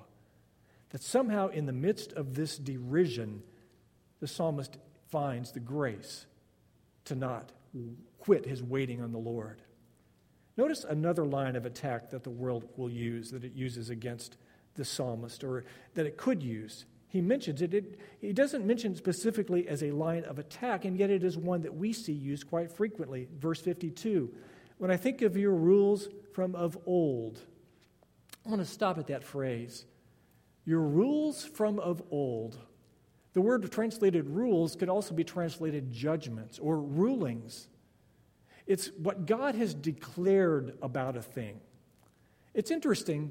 That 0.91 1.03
somehow, 1.03 1.49
in 1.49 1.67
the 1.67 1.73
midst 1.73 2.13
of 2.15 2.35
this 2.35 2.57
derision, 2.57 3.43
the 4.21 4.27
psalmist 4.27 4.79
finds 5.11 5.53
the 5.53 5.61
grace 5.61 6.27
to 7.05 7.15
not 7.15 7.53
quit 8.19 8.47
his 8.47 8.63
waiting 8.63 9.03
on 9.03 9.13
the 9.13 9.19
Lord. 9.19 9.61
Notice 10.57 10.85
another 10.85 11.27
line 11.27 11.57
of 11.57 11.67
attack 11.67 12.11
that 12.11 12.23
the 12.25 12.31
world 12.31 12.69
will 12.77 12.91
use, 12.91 13.31
that 13.33 13.45
it 13.45 13.55
uses 13.55 13.91
against 13.91 14.37
the 14.77 14.85
psalmist, 14.85 15.45
or 15.45 15.65
that 15.95 16.07
it 16.07 16.17
could 16.17 16.43
use. 16.43 16.87
He 17.15 17.21
mentions 17.21 17.63
it. 17.63 17.73
it. 17.73 18.01
He 18.21 18.33
doesn't 18.33 18.67
mention 18.67 18.97
specifically 18.97 19.69
as 19.69 19.85
a 19.85 19.93
line 19.93 20.25
of 20.25 20.41
attack, 20.41 20.85
and 20.85 20.99
yet 20.99 21.11
it 21.11 21.23
is 21.23 21.39
one 21.39 21.63
that 21.63 21.73
we 21.73 21.93
see 21.93 22.13
used 22.13 22.49
quite 22.49 22.73
frequently. 22.73 23.29
Verse 23.39 23.61
52 23.61 24.35
When 24.79 24.91
I 24.91 24.97
think 24.97 25.23
of 25.23 25.37
your 25.37 25.53
rules 25.53 26.09
from 26.33 26.57
of 26.57 26.77
old, 26.87 27.39
I 28.45 28.49
want 28.49 28.63
to 28.63 28.67
stop 28.67 28.99
at 28.99 29.07
that 29.07 29.23
phrase. 29.23 29.85
Your 30.65 30.81
rules 30.81 31.45
from 31.45 31.79
of 31.79 32.03
old. 32.11 32.59
The 33.33 33.41
word 33.41 33.71
translated 33.71 34.29
rules 34.29 34.75
could 34.75 34.89
also 34.89 35.15
be 35.15 35.23
translated 35.23 35.93
judgments 35.93 36.59
or 36.59 36.81
rulings. 36.81 37.69
It's 38.67 38.89
what 38.99 39.25
God 39.25 39.55
has 39.55 39.73
declared 39.73 40.77
about 40.83 41.17
a 41.17 41.23
thing. 41.23 41.61
It's 42.55 42.73
interesting, 42.73 43.31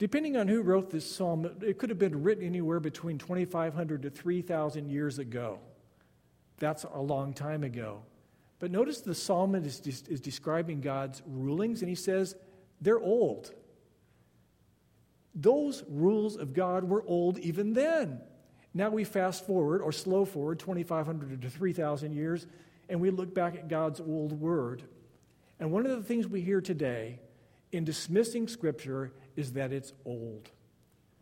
depending 0.00 0.34
on 0.38 0.48
who 0.48 0.62
wrote 0.62 0.90
this 0.90 1.04
psalm, 1.04 1.48
it 1.60 1.78
could 1.78 1.90
have 1.90 1.98
been 1.98 2.22
written 2.22 2.42
anywhere 2.42 2.80
between 2.80 3.18
2,500 3.18 4.02
to 4.02 4.10
3,000 4.10 4.88
years 4.88 5.18
ago. 5.18 5.60
That's 6.58 6.84
a 6.84 7.00
long 7.00 7.34
time 7.34 7.62
ago. 7.62 8.00
But 8.58 8.70
notice 8.70 9.02
the 9.02 9.14
psalmist 9.14 9.86
is, 9.86 10.02
is 10.08 10.20
describing 10.20 10.80
God's 10.80 11.22
rulings, 11.26 11.82
and 11.82 11.88
he 11.88 11.94
says 11.94 12.34
they're 12.80 12.98
old. 12.98 13.52
Those 15.34 15.84
rules 15.86 16.36
of 16.36 16.54
God 16.54 16.84
were 16.84 17.04
old 17.06 17.38
even 17.38 17.74
then. 17.74 18.22
Now 18.72 18.88
we 18.88 19.04
fast 19.04 19.46
forward 19.46 19.82
or 19.82 19.92
slow 19.92 20.24
forward 20.24 20.60
2,500 20.60 21.42
to 21.42 21.50
3,000 21.50 22.14
years, 22.14 22.46
and 22.88 23.02
we 23.02 23.10
look 23.10 23.34
back 23.34 23.54
at 23.54 23.68
God's 23.68 24.00
old 24.00 24.32
word. 24.32 24.82
And 25.58 25.70
one 25.70 25.84
of 25.84 25.94
the 25.94 26.02
things 26.02 26.26
we 26.26 26.40
hear 26.40 26.62
today 26.62 27.20
in 27.72 27.84
dismissing 27.84 28.48
Scripture 28.48 29.12
is 29.40 29.54
that 29.54 29.72
it's 29.72 29.92
old. 30.04 30.50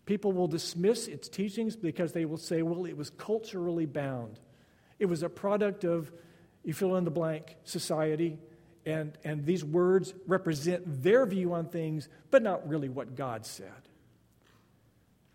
People 0.05 0.33
will 0.33 0.49
dismiss 0.49 1.09
its 1.09 1.29
teachings 1.29 1.77
because 1.77 2.13
they 2.13 2.25
will 2.25 2.37
say, 2.37 2.63
well, 2.63 2.85
it 2.85 2.97
was 2.97 3.11
culturally 3.11 3.87
bound. 3.87 4.39
It 4.99 5.07
was 5.07 5.23
a 5.23 5.29
product 5.29 5.85
of, 5.85 6.13
you 6.65 6.75
fill 6.75 6.97
in 6.97 7.05
the 7.05 7.11
blank, 7.11 7.57
society, 7.65 8.39
and, 8.85 9.17
and 9.25 9.45
these 9.45 9.65
words 9.65 10.15
represent 10.27 11.03
their 11.03 11.25
view 11.27 11.53
on 11.53 11.67
things, 11.69 12.09
but 12.31 12.43
not 12.43 12.69
really 12.69 12.89
what 12.89 13.17
God 13.17 13.47
said. 13.47 13.89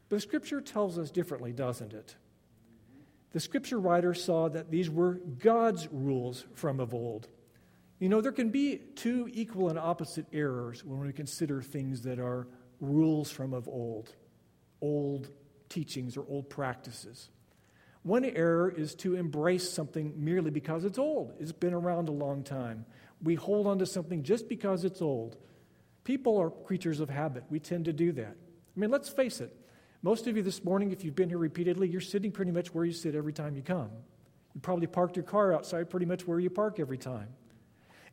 But 0.09 0.21
Scripture 0.21 0.61
tells 0.61 0.97
us 0.97 1.11
differently, 1.11 1.53
doesn't 1.53 1.93
it? 1.93 2.15
The 3.33 3.39
scripture 3.39 3.79
writer 3.79 4.13
saw 4.13 4.47
that 4.49 4.69
these 4.69 4.89
were 4.91 5.15
God's 5.39 5.87
rules 5.91 6.45
from 6.53 6.79
of 6.79 6.93
old. 6.93 7.27
You 7.99 8.07
know, 8.07 8.21
there 8.21 8.31
can 8.31 8.51
be 8.51 8.79
two 8.95 9.27
equal 9.33 9.69
and 9.69 9.79
opposite 9.79 10.27
errors 10.31 10.85
when 10.85 10.99
we 10.99 11.11
consider 11.13 11.61
things 11.61 12.03
that 12.03 12.19
are 12.19 12.47
rules 12.83 13.31
from 13.31 13.53
of 13.53 13.67
old, 13.67 14.13
old 14.81 15.29
teachings 15.69 16.17
or 16.17 16.25
old 16.27 16.49
practices. 16.49 17.29
One 18.03 18.25
error 18.25 18.69
is 18.69 18.95
to 18.95 19.15
embrace 19.15 19.69
something 19.69 20.13
merely 20.17 20.51
because 20.51 20.83
it's 20.83 20.99
old. 20.99 21.33
It's 21.39 21.53
been 21.53 21.73
around 21.73 22.09
a 22.09 22.11
long 22.11 22.43
time. 22.43 22.85
We 23.21 23.35
hold 23.35 23.65
on 23.65 23.79
to 23.79 23.85
something 23.85 24.23
just 24.23 24.49
because 24.49 24.83
it's 24.83 25.01
old. 25.01 25.37
People 26.03 26.37
are 26.37 26.49
creatures 26.49 26.99
of 26.99 27.09
habit. 27.09 27.45
We 27.49 27.59
tend 27.59 27.85
to 27.85 27.93
do 27.93 28.11
that. 28.11 28.35
I 28.75 28.79
mean, 28.79 28.91
let's 28.91 29.07
face 29.07 29.39
it. 29.39 29.55
Most 30.01 30.27
of 30.27 30.35
you 30.35 30.43
this 30.43 30.65
morning, 30.65 30.91
if 30.91 31.05
you've 31.05 31.15
been 31.15 31.29
here 31.29 31.37
repeatedly, 31.37 31.87
you're 31.87 32.01
sitting 32.01 32.33
pretty 32.33 32.51
much 32.51 32.73
where 32.73 32.83
you 32.83 32.91
sit 32.91 33.15
every 33.15 33.31
time 33.31 33.55
you 33.55 33.61
come. 33.61 33.89
You 34.53 34.59
probably 34.59 34.87
parked 34.87 35.15
your 35.15 35.23
car 35.23 35.53
outside 35.53 35.89
pretty 35.89 36.05
much 36.05 36.27
where 36.27 36.39
you 36.39 36.49
park 36.49 36.81
every 36.81 36.97
time. 36.97 37.29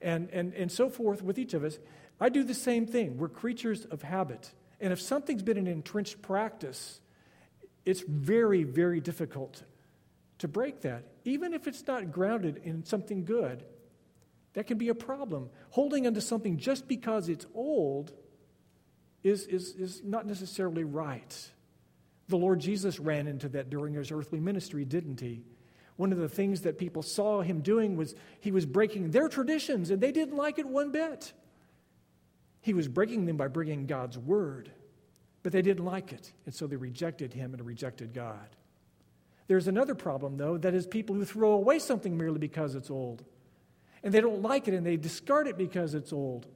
And, 0.00 0.30
and, 0.30 0.54
and 0.54 0.70
so 0.70 0.88
forth 0.88 1.20
with 1.20 1.37
each 1.37 1.52
of 1.52 1.64
us. 1.64 1.78
I 2.20 2.28
do 2.28 2.44
the 2.44 2.54
same 2.54 2.87
thing. 2.87 3.18
We're 3.18 3.28
creatures 3.28 3.85
of 3.87 4.02
habit. 4.02 4.52
And 4.81 4.93
if 4.93 5.01
something's 5.01 5.43
been 5.43 5.59
an 5.59 5.66
entrenched 5.66 6.23
practice, 6.23 7.01
it's 7.85 8.01
very, 8.01 8.64
very 8.64 9.01
difficult 9.01 9.62
to 10.38 10.49
break 10.49 10.81
that. 10.83 11.05
Even 11.25 11.53
if 11.53 11.66
it's 11.66 11.87
not 11.87 12.11
grounded 12.12 12.61
in 12.64 12.85
something 12.85 13.25
good, 13.25 13.64
that 14.55 14.66
can 14.66 14.79
be 14.79 14.88
a 14.88 14.95
problem. 14.95 15.51
Holding 15.71 16.07
onto 16.07 16.21
something 16.21 16.57
just 16.57 16.88
because 16.88 17.29
it's 17.29 17.47
old 17.55 18.12
is, 19.23 19.47
is, 19.47 19.75
is 19.77 20.03
not 20.03 20.27
necessarily 20.27 20.85
right. 20.85 21.51
The 22.29 22.38
Lord 22.38 22.61
Jesus 22.61 22.99
ran 22.99 23.27
into 23.27 23.49
that 23.51 23.71
during 23.71 23.95
his 23.95 24.11
earthly 24.11 24.40
ministry, 24.40 24.85
didn't 24.85 25.21
he? 25.21 25.43
One 25.97 26.12
of 26.12 26.19
the 26.19 26.29
things 26.29 26.62
that 26.62 26.79
people 26.79 27.03
saw 27.03 27.43
him 27.43 27.61
doing 27.61 27.97
was 27.97 28.14
he 28.40 28.51
was 28.51 28.64
breaking 28.64 29.11
their 29.11 29.29
traditions, 29.29 29.90
and 29.90 30.01
they 30.01 30.12
didn't 30.12 30.37
like 30.37 30.59
it 30.59 30.66
one 30.66 30.90
bit. 30.90 31.35
He 32.61 32.75
was 32.75 32.88
breaking 32.88 33.27
them 33.27 33.37
by 33.37 33.49
bringing 33.49 33.87
God's 33.87 34.18
word, 34.18 34.70
but 35.42 35.53
they 35.53 35.62
didn't 35.62 35.85
like 35.85 36.12
it, 36.12 36.33
and 36.44 36.55
so 36.55 36.66
they 36.66 36.77
rejected 36.77 37.33
him 37.33 37.55
and 37.55 37.64
rejected 37.64 38.12
God. 38.12 38.57
There's 39.46 39.66
another 39.66 39.94
problem, 39.94 40.37
though, 40.37 40.59
that 40.59 40.75
is 40.75 40.87
people 40.87 41.16
who 41.16 41.25
throw 41.25 41.53
away 41.53 41.81
something 41.81 42.16
merely 42.16 42.38
because 42.38 42.75
it's 42.75 42.90
old. 42.90 43.25
And 44.03 44.14
they 44.14 44.20
don't 44.20 44.42
like 44.42 44.68
it 44.68 44.75
and 44.75 44.87
they 44.87 44.96
discard 44.96 45.49
it 45.49 45.59
because 45.59 45.94
it's 45.94 46.12
old. 46.12 46.46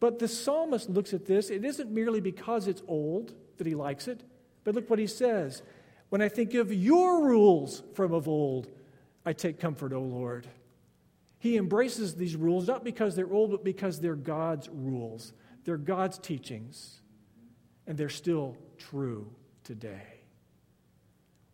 But 0.00 0.18
the 0.18 0.26
psalmist 0.26 0.90
looks 0.90 1.14
at 1.14 1.26
this, 1.26 1.50
it 1.50 1.64
isn't 1.64 1.90
merely 1.90 2.20
because 2.20 2.66
it's 2.66 2.82
old 2.88 3.34
that 3.58 3.66
he 3.66 3.74
likes 3.74 4.08
it, 4.08 4.24
but 4.64 4.74
look 4.74 4.90
what 4.90 4.98
he 4.98 5.06
says 5.06 5.62
When 6.08 6.20
I 6.22 6.28
think 6.28 6.54
of 6.54 6.72
your 6.72 7.24
rules 7.26 7.82
from 7.94 8.12
of 8.12 8.26
old, 8.26 8.68
I 9.24 9.32
take 9.32 9.60
comfort, 9.60 9.92
O 9.92 10.00
Lord. 10.00 10.48
He 11.40 11.56
embraces 11.56 12.14
these 12.14 12.36
rules 12.36 12.68
not 12.68 12.84
because 12.84 13.16
they're 13.16 13.32
old, 13.32 13.50
but 13.50 13.64
because 13.64 13.98
they're 13.98 14.14
God's 14.14 14.68
rules. 14.68 15.32
They're 15.64 15.78
God's 15.78 16.18
teachings, 16.18 17.00
and 17.86 17.98
they're 17.98 18.08
still 18.10 18.56
true 18.78 19.30
today. 19.64 20.20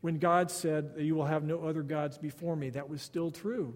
When 0.01 0.19
God 0.19 0.51
said 0.51 0.95
you 0.99 1.15
will 1.15 1.25
have 1.25 1.45
no 1.45 1.65
other 1.65 1.83
gods 1.83 2.19
before 2.19 2.57
me, 2.57 2.71
that 2.71 2.89
was 2.89 3.01
still 3.01 3.31
true. 3.31 3.75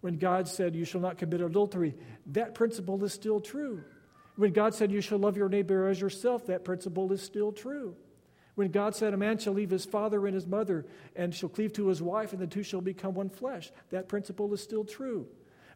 When 0.00 0.18
God 0.18 0.48
said 0.48 0.74
you 0.74 0.84
shall 0.84 1.00
not 1.00 1.18
commit 1.18 1.40
adultery, 1.40 1.94
that 2.26 2.54
principle 2.54 3.04
is 3.04 3.12
still 3.12 3.40
true. 3.40 3.82
When 4.36 4.52
God 4.52 4.72
said 4.74 4.92
you 4.92 5.00
shall 5.00 5.18
love 5.18 5.36
your 5.36 5.48
neighbor 5.48 5.88
as 5.88 6.00
yourself, 6.00 6.46
that 6.46 6.64
principle 6.64 7.12
is 7.12 7.22
still 7.22 7.52
true. 7.52 7.96
When 8.54 8.70
God 8.70 8.94
said, 8.94 9.14
A 9.14 9.16
man 9.16 9.38
shall 9.38 9.52
leave 9.52 9.70
his 9.70 9.84
father 9.84 10.26
and 10.26 10.34
his 10.34 10.46
mother 10.46 10.86
and 11.16 11.34
shall 11.34 11.48
cleave 11.48 11.72
to 11.74 11.88
his 11.88 12.00
wife, 12.00 12.32
and 12.32 12.40
the 12.40 12.46
two 12.46 12.62
shall 12.62 12.80
become 12.80 13.14
one 13.14 13.30
flesh, 13.30 13.72
that 13.90 14.08
principle 14.08 14.52
is 14.54 14.62
still 14.62 14.84
true. 14.84 15.26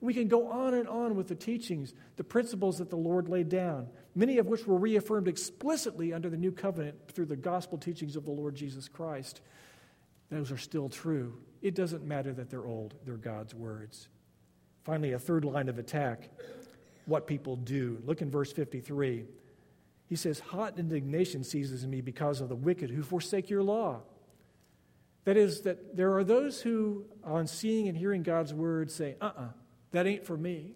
We 0.04 0.12
can 0.12 0.28
go 0.28 0.50
on 0.50 0.74
and 0.74 0.86
on 0.86 1.16
with 1.16 1.28
the 1.28 1.34
teachings, 1.34 1.94
the 2.16 2.24
principles 2.24 2.76
that 2.76 2.90
the 2.90 2.96
Lord 2.96 3.30
laid 3.30 3.48
down, 3.48 3.88
many 4.14 4.36
of 4.36 4.46
which 4.46 4.66
were 4.66 4.76
reaffirmed 4.76 5.28
explicitly 5.28 6.12
under 6.12 6.28
the 6.28 6.36
new 6.36 6.52
covenant 6.52 7.08
through 7.08 7.24
the 7.24 7.36
gospel 7.36 7.78
teachings 7.78 8.14
of 8.14 8.26
the 8.26 8.30
Lord 8.30 8.54
Jesus 8.54 8.86
Christ. 8.86 9.40
Those 10.30 10.52
are 10.52 10.58
still 10.58 10.90
true. 10.90 11.38
It 11.62 11.74
doesn't 11.74 12.04
matter 12.04 12.34
that 12.34 12.50
they're 12.50 12.66
old, 12.66 12.92
they're 13.06 13.16
God's 13.16 13.54
words. 13.54 14.08
Finally, 14.84 15.12
a 15.12 15.18
third 15.18 15.46
line 15.46 15.70
of 15.70 15.78
attack 15.78 16.28
what 17.06 17.26
people 17.26 17.56
do. 17.56 17.98
Look 18.04 18.20
in 18.20 18.30
verse 18.30 18.52
53. 18.52 19.24
He 20.06 20.16
says, 20.16 20.38
Hot 20.38 20.78
indignation 20.78 21.44
seizes 21.44 21.86
me 21.86 22.02
because 22.02 22.42
of 22.42 22.50
the 22.50 22.56
wicked 22.56 22.90
who 22.90 23.02
forsake 23.02 23.48
your 23.48 23.62
law. 23.62 24.02
That 25.24 25.38
is, 25.38 25.62
that 25.62 25.96
there 25.96 26.14
are 26.18 26.24
those 26.24 26.60
who, 26.60 27.06
on 27.24 27.46
seeing 27.46 27.88
and 27.88 27.96
hearing 27.96 28.22
God's 28.22 28.52
word, 28.52 28.90
say, 28.90 29.16
uh 29.22 29.24
uh-uh, 29.24 29.42
uh, 29.44 29.48
that 29.94 30.08
ain't 30.08 30.26
for 30.26 30.36
me. 30.36 30.74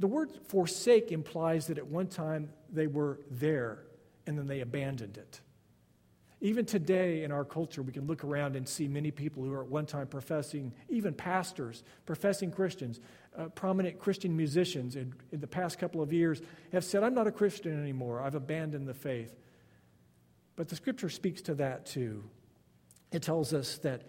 The 0.00 0.08
word 0.08 0.30
forsake 0.48 1.12
implies 1.12 1.68
that 1.68 1.78
at 1.78 1.86
one 1.86 2.08
time 2.08 2.50
they 2.72 2.88
were 2.88 3.20
there 3.30 3.84
and 4.26 4.36
then 4.36 4.48
they 4.48 4.60
abandoned 4.60 5.16
it. 5.16 5.40
Even 6.40 6.66
today 6.66 7.22
in 7.22 7.30
our 7.30 7.44
culture, 7.44 7.82
we 7.82 7.92
can 7.92 8.08
look 8.08 8.24
around 8.24 8.56
and 8.56 8.68
see 8.68 8.88
many 8.88 9.12
people 9.12 9.44
who 9.44 9.52
are 9.52 9.62
at 9.62 9.68
one 9.68 9.86
time 9.86 10.08
professing, 10.08 10.72
even 10.88 11.14
pastors, 11.14 11.84
professing 12.04 12.50
Christians, 12.50 12.98
uh, 13.38 13.44
prominent 13.44 14.00
Christian 14.00 14.36
musicians 14.36 14.96
in, 14.96 15.14
in 15.30 15.38
the 15.38 15.46
past 15.46 15.78
couple 15.78 16.02
of 16.02 16.12
years 16.12 16.42
have 16.72 16.84
said, 16.84 17.04
I'm 17.04 17.14
not 17.14 17.28
a 17.28 17.32
Christian 17.32 17.80
anymore. 17.80 18.20
I've 18.20 18.34
abandoned 18.34 18.88
the 18.88 18.94
faith. 18.94 19.34
But 20.56 20.68
the 20.68 20.74
scripture 20.74 21.10
speaks 21.10 21.42
to 21.42 21.54
that 21.54 21.86
too. 21.86 22.24
It 23.12 23.22
tells 23.22 23.54
us 23.54 23.78
that 23.78 24.02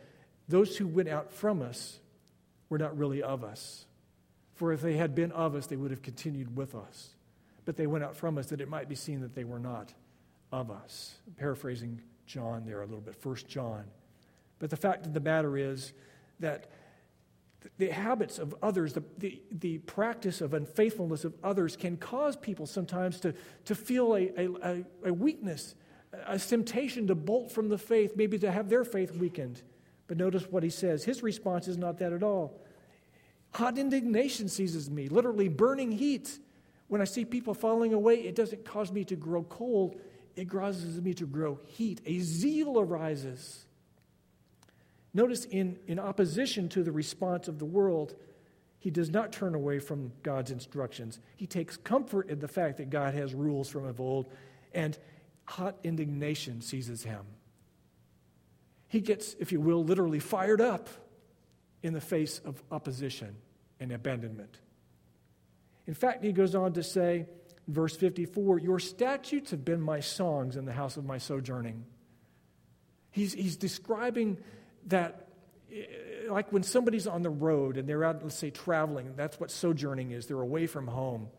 those 0.47 0.75
who 0.75 0.87
went 0.87 1.07
out 1.07 1.31
from 1.31 1.61
us 1.61 1.99
were 2.67 2.79
not 2.79 2.97
really 2.97 3.21
of 3.21 3.43
us. 3.43 3.85
For 4.57 4.73
if 4.73 4.81
they 4.81 4.97
had 4.97 5.13
been 5.13 5.31
of 5.31 5.55
us, 5.55 5.67
they 5.67 5.75
would 5.75 5.91
have 5.91 6.01
continued 6.01 6.55
with 6.55 6.73
us. 6.73 7.11
But 7.63 7.77
they 7.77 7.85
went 7.85 8.03
out 8.03 8.15
from 8.15 8.37
us 8.37 8.47
that 8.47 8.59
it 8.59 8.67
might 8.67 8.89
be 8.89 8.95
seen 8.95 9.21
that 9.21 9.35
they 9.35 9.43
were 9.43 9.59
not 9.59 9.93
of 10.51 10.71
us. 10.71 11.15
I'm 11.27 11.33
paraphrasing 11.33 12.01
John 12.25 12.65
there 12.65 12.81
a 12.81 12.85
little 12.85 13.01
bit, 13.01 13.15
First 13.15 13.47
John. 13.47 13.85
But 14.57 14.71
the 14.71 14.75
fact 14.75 15.05
of 15.05 15.13
the 15.13 15.19
matter 15.19 15.57
is 15.57 15.93
that 16.39 16.71
the 17.77 17.89
habits 17.89 18.39
of 18.39 18.55
others, 18.63 18.93
the, 18.93 19.03
the, 19.19 19.39
the 19.51 19.77
practice 19.79 20.41
of 20.41 20.55
unfaithfulness 20.55 21.23
of 21.23 21.35
others 21.43 21.75
can 21.75 21.95
cause 21.97 22.35
people 22.35 22.65
sometimes 22.65 23.19
to, 23.19 23.35
to 23.65 23.75
feel 23.75 24.15
a, 24.15 24.31
a, 24.37 24.83
a 25.05 25.13
weakness, 25.13 25.75
a 26.25 26.39
temptation 26.39 27.05
to 27.07 27.15
bolt 27.15 27.51
from 27.51 27.69
the 27.69 27.77
faith, 27.77 28.13
maybe 28.15 28.39
to 28.39 28.51
have 28.51 28.69
their 28.69 28.83
faith 28.83 29.11
weakened. 29.11 29.61
But 30.07 30.17
notice 30.17 30.49
what 30.49 30.63
he 30.63 30.69
says. 30.71 31.03
His 31.03 31.21
response 31.21 31.67
is 31.67 31.77
not 31.77 31.99
that 31.99 32.11
at 32.13 32.23
all. 32.23 32.59
Hot 33.53 33.77
indignation 33.77 34.49
seizes 34.49 34.89
me, 34.89 35.07
literally 35.09 35.47
burning 35.47 35.91
heat. 35.91 36.39
When 36.87 37.01
I 37.01 37.05
see 37.05 37.25
people 37.25 37.53
falling 37.53 37.93
away, 37.93 38.15
it 38.15 38.35
doesn't 38.35 38.65
cause 38.65 38.91
me 38.91 39.03
to 39.05 39.15
grow 39.15 39.43
cold, 39.43 39.95
it 40.35 40.49
causes 40.49 41.01
me 41.01 41.13
to 41.15 41.25
grow 41.25 41.59
heat. 41.65 42.01
A 42.05 42.19
zeal 42.19 42.79
arises. 42.79 43.65
Notice 45.13 45.45
in, 45.45 45.79
in 45.87 45.99
opposition 45.99 46.69
to 46.69 46.83
the 46.83 46.91
response 46.91 47.47
of 47.47 47.57
the 47.57 47.65
world, 47.65 48.13
he 48.79 48.91
does 48.91 49.09
not 49.09 49.31
turn 49.31 49.55
away 49.55 49.79
from 49.79 50.11
God's 50.21 50.51
instructions. 50.51 51.19
He 51.35 51.47
takes 51.47 51.75
comfort 51.77 52.29
in 52.29 52.39
the 52.39 52.47
fact 52.47 52.77
that 52.77 52.89
God 52.89 53.15
has 53.15 53.33
rules 53.33 53.67
from 53.67 53.85
of 53.85 53.99
old, 53.99 54.29
and 54.73 54.97
hot 55.45 55.77
indignation 55.83 56.61
seizes 56.61 57.03
him. 57.03 57.25
He 58.87 59.01
gets, 59.01 59.35
if 59.39 59.51
you 59.51 59.59
will, 59.59 59.83
literally 59.83 60.19
fired 60.19 60.61
up 60.61 60.87
in 61.83 61.93
the 61.93 62.01
face 62.01 62.39
of 62.45 62.61
opposition 62.71 63.35
and 63.79 63.91
abandonment. 63.91 64.57
In 65.85 65.93
fact, 65.93 66.23
he 66.23 66.33
goes 66.33 66.55
on 66.55 66.73
to 66.73 66.83
say, 66.83 67.25
verse 67.67 67.95
54, 67.95 68.59
Your 68.59 68.79
statutes 68.79 69.51
have 69.51 69.63
been 69.63 69.81
my 69.81 69.99
songs 69.99 70.57
in 70.57 70.65
the 70.65 70.73
house 70.73 70.97
of 70.97 71.05
my 71.05 71.17
sojourning. 71.17 71.85
He's, 73.11 73.33
he's 73.33 73.55
describing 73.55 74.37
that 74.87 75.27
eh, 75.71 75.85
like 76.29 76.51
when 76.51 76.63
somebody's 76.63 77.07
on 77.07 77.21
the 77.21 77.29
road 77.29 77.77
and 77.77 77.87
they're 77.87 78.03
out, 78.03 78.21
let's 78.21 78.35
say, 78.35 78.49
traveling, 78.49 79.13
that's 79.15 79.39
what 79.39 79.49
sojourning 79.49 80.11
is. 80.11 80.27
They're 80.27 80.41
away 80.41 80.67
from 80.67 80.87
home. 80.87 81.29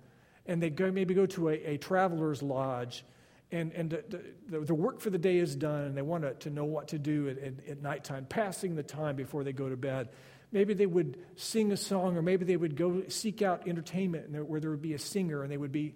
And 0.46 0.62
they 0.62 0.70
go, 0.70 0.90
maybe 0.90 1.14
go 1.14 1.26
to 1.26 1.50
a, 1.50 1.74
a 1.74 1.76
traveler's 1.76 2.42
lodge, 2.42 3.04
and, 3.50 3.72
and 3.72 3.90
the, 3.90 4.60
the, 4.60 4.74
work 4.74 5.00
for 5.00 5.08
the 5.08 5.18
day 5.18 5.38
is 5.38 5.56
done, 5.56 5.84
and 5.84 5.96
they 5.96 6.02
want 6.02 6.22
to, 6.22 6.34
to 6.34 6.50
know 6.50 6.66
what 6.66 6.88
to 6.88 6.98
do 6.98 7.28
at, 7.28 7.38
at, 7.38 7.68
at 7.68 7.82
nighttime, 7.82 8.26
passing 8.26 8.74
the 8.76 8.82
time 8.82 9.16
before 9.16 9.42
they 9.42 9.52
go 9.52 9.70
to 9.70 9.76
bed. 9.76 10.10
Maybe 10.52 10.74
they 10.74 10.86
would 10.86 11.18
sing 11.36 11.72
a 11.72 11.76
song, 11.76 12.16
or 12.16 12.22
maybe 12.22 12.44
they 12.44 12.56
would 12.56 12.76
go 12.76 13.02
seek 13.08 13.40
out 13.40 13.66
entertainment 13.66 14.46
where 14.46 14.60
there 14.60 14.70
would 14.70 14.82
be 14.82 14.92
a 14.92 14.98
singer, 14.98 15.42
and 15.42 15.50
they 15.50 15.56
would 15.56 15.72
be 15.72 15.94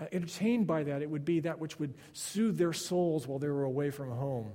uh, 0.00 0.06
entertained 0.12 0.66
by 0.66 0.84
that. 0.84 1.02
It 1.02 1.10
would 1.10 1.26
be 1.26 1.40
that 1.40 1.58
which 1.58 1.78
would 1.78 1.94
soothe 2.14 2.56
their 2.56 2.72
souls 2.72 3.26
while 3.26 3.38
they 3.38 3.48
were 3.48 3.64
away 3.64 3.90
from 3.90 4.10
home. 4.10 4.52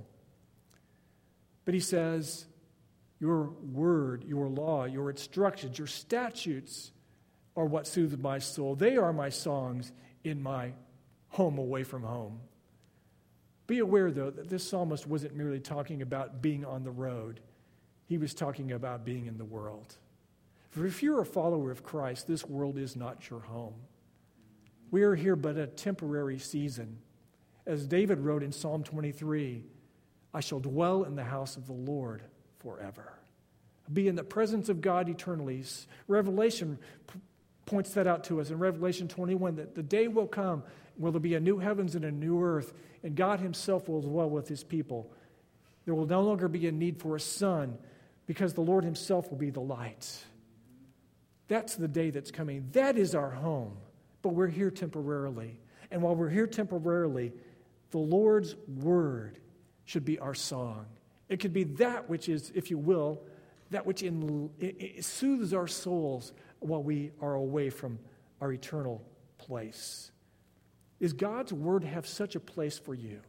But 1.64 1.74
he 1.74 1.80
says, 1.80 2.46
Your 3.20 3.50
word, 3.72 4.24
your 4.24 4.48
law, 4.48 4.86
your 4.86 5.08
instructions, 5.08 5.78
your 5.78 5.86
statutes 5.86 6.90
are 7.54 7.64
what 7.64 7.86
soothe 7.86 8.20
my 8.20 8.40
soul. 8.40 8.74
They 8.74 8.96
are 8.96 9.12
my 9.12 9.28
songs 9.28 9.92
in 10.24 10.42
my 10.42 10.72
home 11.30 11.58
away 11.58 11.82
from 11.82 12.02
home. 12.02 12.40
Be 13.66 13.78
aware, 13.78 14.10
though, 14.10 14.30
that 14.30 14.48
this 14.48 14.68
psalmist 14.68 15.06
wasn't 15.06 15.36
merely 15.36 15.60
talking 15.60 16.02
about 16.02 16.42
being 16.42 16.64
on 16.64 16.82
the 16.82 16.90
road, 16.90 17.40
he 18.06 18.18
was 18.18 18.34
talking 18.34 18.72
about 18.72 19.04
being 19.04 19.26
in 19.26 19.38
the 19.38 19.44
world. 19.44 19.96
For 20.70 20.86
if 20.86 21.02
you're 21.02 21.20
a 21.20 21.26
follower 21.26 21.70
of 21.70 21.84
Christ, 21.84 22.26
this 22.26 22.44
world 22.44 22.78
is 22.78 22.96
not 22.96 23.30
your 23.30 23.40
home. 23.40 23.74
We 24.90 25.02
are 25.02 25.14
here 25.14 25.36
but 25.36 25.56
a 25.56 25.66
temporary 25.66 26.38
season. 26.38 26.98
As 27.66 27.86
David 27.86 28.18
wrote 28.18 28.42
in 28.42 28.50
Psalm 28.50 28.82
23, 28.82 29.64
I 30.34 30.40
shall 30.40 30.60
dwell 30.60 31.04
in 31.04 31.14
the 31.14 31.24
house 31.24 31.56
of 31.56 31.66
the 31.66 31.72
Lord 31.72 32.22
forever. 32.58 33.12
Be 33.92 34.08
in 34.08 34.14
the 34.14 34.24
presence 34.24 34.68
of 34.68 34.80
God 34.80 35.08
eternally. 35.08 35.64
Revelation 36.06 36.78
points 37.66 37.94
that 37.94 38.06
out 38.06 38.24
to 38.24 38.40
us 38.40 38.50
in 38.50 38.58
Revelation 38.58 39.08
21 39.08 39.56
that 39.56 39.74
the 39.74 39.82
day 39.82 40.08
will 40.08 40.26
come 40.26 40.62
where 40.96 41.10
there'll 41.10 41.22
be 41.22 41.34
a 41.34 41.40
new 41.40 41.58
heavens 41.58 41.94
and 41.94 42.04
a 42.04 42.10
new 42.10 42.42
earth, 42.42 42.72
and 43.02 43.14
God 43.14 43.40
Himself 43.40 43.88
will 43.88 44.02
dwell 44.02 44.28
with 44.28 44.48
His 44.48 44.62
people. 44.62 45.10
There 45.84 45.94
will 45.94 46.06
no 46.06 46.20
longer 46.20 46.46
be 46.48 46.66
a 46.66 46.72
need 46.72 47.00
for 47.00 47.16
a 47.16 47.20
sun 47.20 47.78
because 48.26 48.52
the 48.52 48.60
Lord 48.60 48.84
Himself 48.84 49.30
will 49.30 49.38
be 49.38 49.50
the 49.50 49.60
light. 49.60 50.24
That's 51.48 51.74
the 51.74 51.88
day 51.88 52.10
that's 52.10 52.30
coming. 52.30 52.68
That 52.72 52.98
is 52.98 53.14
our 53.14 53.30
home. 53.30 53.76
But 54.22 54.30
we're 54.30 54.48
here 54.48 54.70
temporarily. 54.70 55.58
And 55.90 56.02
while 56.02 56.14
we're 56.14 56.28
here 56.28 56.46
temporarily, 56.46 57.32
the 57.90 57.98
Lord's 57.98 58.54
word 58.68 59.38
should 59.84 60.04
be 60.04 60.18
our 60.18 60.34
song. 60.34 60.86
It 61.28 61.40
could 61.40 61.52
be 61.52 61.64
that 61.64 62.08
which 62.08 62.28
is, 62.28 62.52
if 62.54 62.70
you 62.70 62.78
will, 62.78 63.22
that 63.70 63.86
which 63.86 64.02
in, 64.02 64.50
it, 64.60 64.76
it 64.78 65.04
soothes 65.04 65.54
our 65.54 65.66
souls 65.66 66.32
while 66.60 66.82
we 66.82 67.10
are 67.20 67.34
away 67.34 67.70
from 67.70 67.98
our 68.40 68.52
eternal 68.52 69.02
place. 69.38 70.10
Is 71.00 71.12
God's 71.12 71.52
word 71.52 71.84
have 71.84 72.06
such 72.06 72.36
a 72.36 72.40
place 72.40 72.78
for 72.78 72.94
you? 72.94 73.20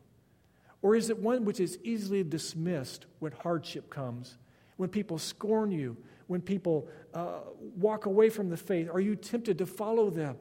Or 0.82 0.96
is 0.96 1.10
it 1.10 1.20
one 1.20 1.46
which 1.46 1.60
is 1.60 1.78
easily 1.84 2.24
dismissed 2.24 3.06
when 3.20 3.32
hardship 3.32 3.90
comes, 3.90 4.38
when 4.78 4.90
people 4.90 5.18
scorn 5.18 5.72
you, 5.72 5.98
when 6.28 6.42
people 6.42 6.88
uh, 7.14 7.40
walk 7.78 8.06
away 8.06 8.30
from 8.30 8.50
the 8.50 8.58
faith? 8.58 8.90
Are 8.92 9.00
you 9.00 9.16
tempted 9.16 9.60
to 9.60 9.66
follow 9.66 10.10
them? 10.10 10.38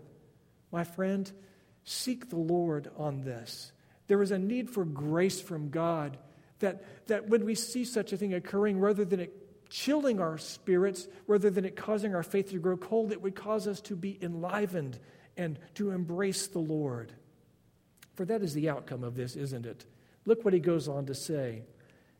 My 0.72 0.84
friend, 0.84 1.30
seek 1.84 2.30
the 2.30 2.38
Lord 2.38 2.90
on 2.96 3.22
this. 3.22 3.72
There 4.06 4.22
is 4.22 4.30
a 4.30 4.38
need 4.38 4.70
for 4.70 4.84
grace 4.84 5.40
from 5.40 5.70
God 5.70 6.16
that, 6.60 7.06
that 7.06 7.28
when 7.28 7.44
we 7.44 7.54
see 7.54 7.84
such 7.84 8.12
a 8.12 8.16
thing 8.16 8.34
occurring, 8.34 8.80
rather 8.80 9.04
than 9.04 9.20
it 9.20 9.39
chilling 9.70 10.20
our 10.20 10.36
spirits, 10.36 11.08
rather 11.26 11.48
than 11.48 11.64
it 11.64 11.76
causing 11.76 12.14
our 12.14 12.22
faith 12.22 12.50
to 12.50 12.58
grow 12.58 12.76
cold, 12.76 13.12
it 13.12 13.22
would 13.22 13.34
cause 13.34 13.66
us 13.66 13.80
to 13.82 13.96
be 13.96 14.18
enlivened 14.20 14.98
and 15.36 15.58
to 15.74 15.90
embrace 15.90 16.48
the 16.48 16.58
Lord. 16.58 17.12
For 18.14 18.24
that 18.26 18.42
is 18.42 18.52
the 18.52 18.68
outcome 18.68 19.04
of 19.04 19.14
this, 19.14 19.36
isn't 19.36 19.64
it? 19.64 19.86
Look 20.26 20.44
what 20.44 20.52
he 20.52 20.60
goes 20.60 20.88
on 20.88 21.06
to 21.06 21.14
say. 21.14 21.62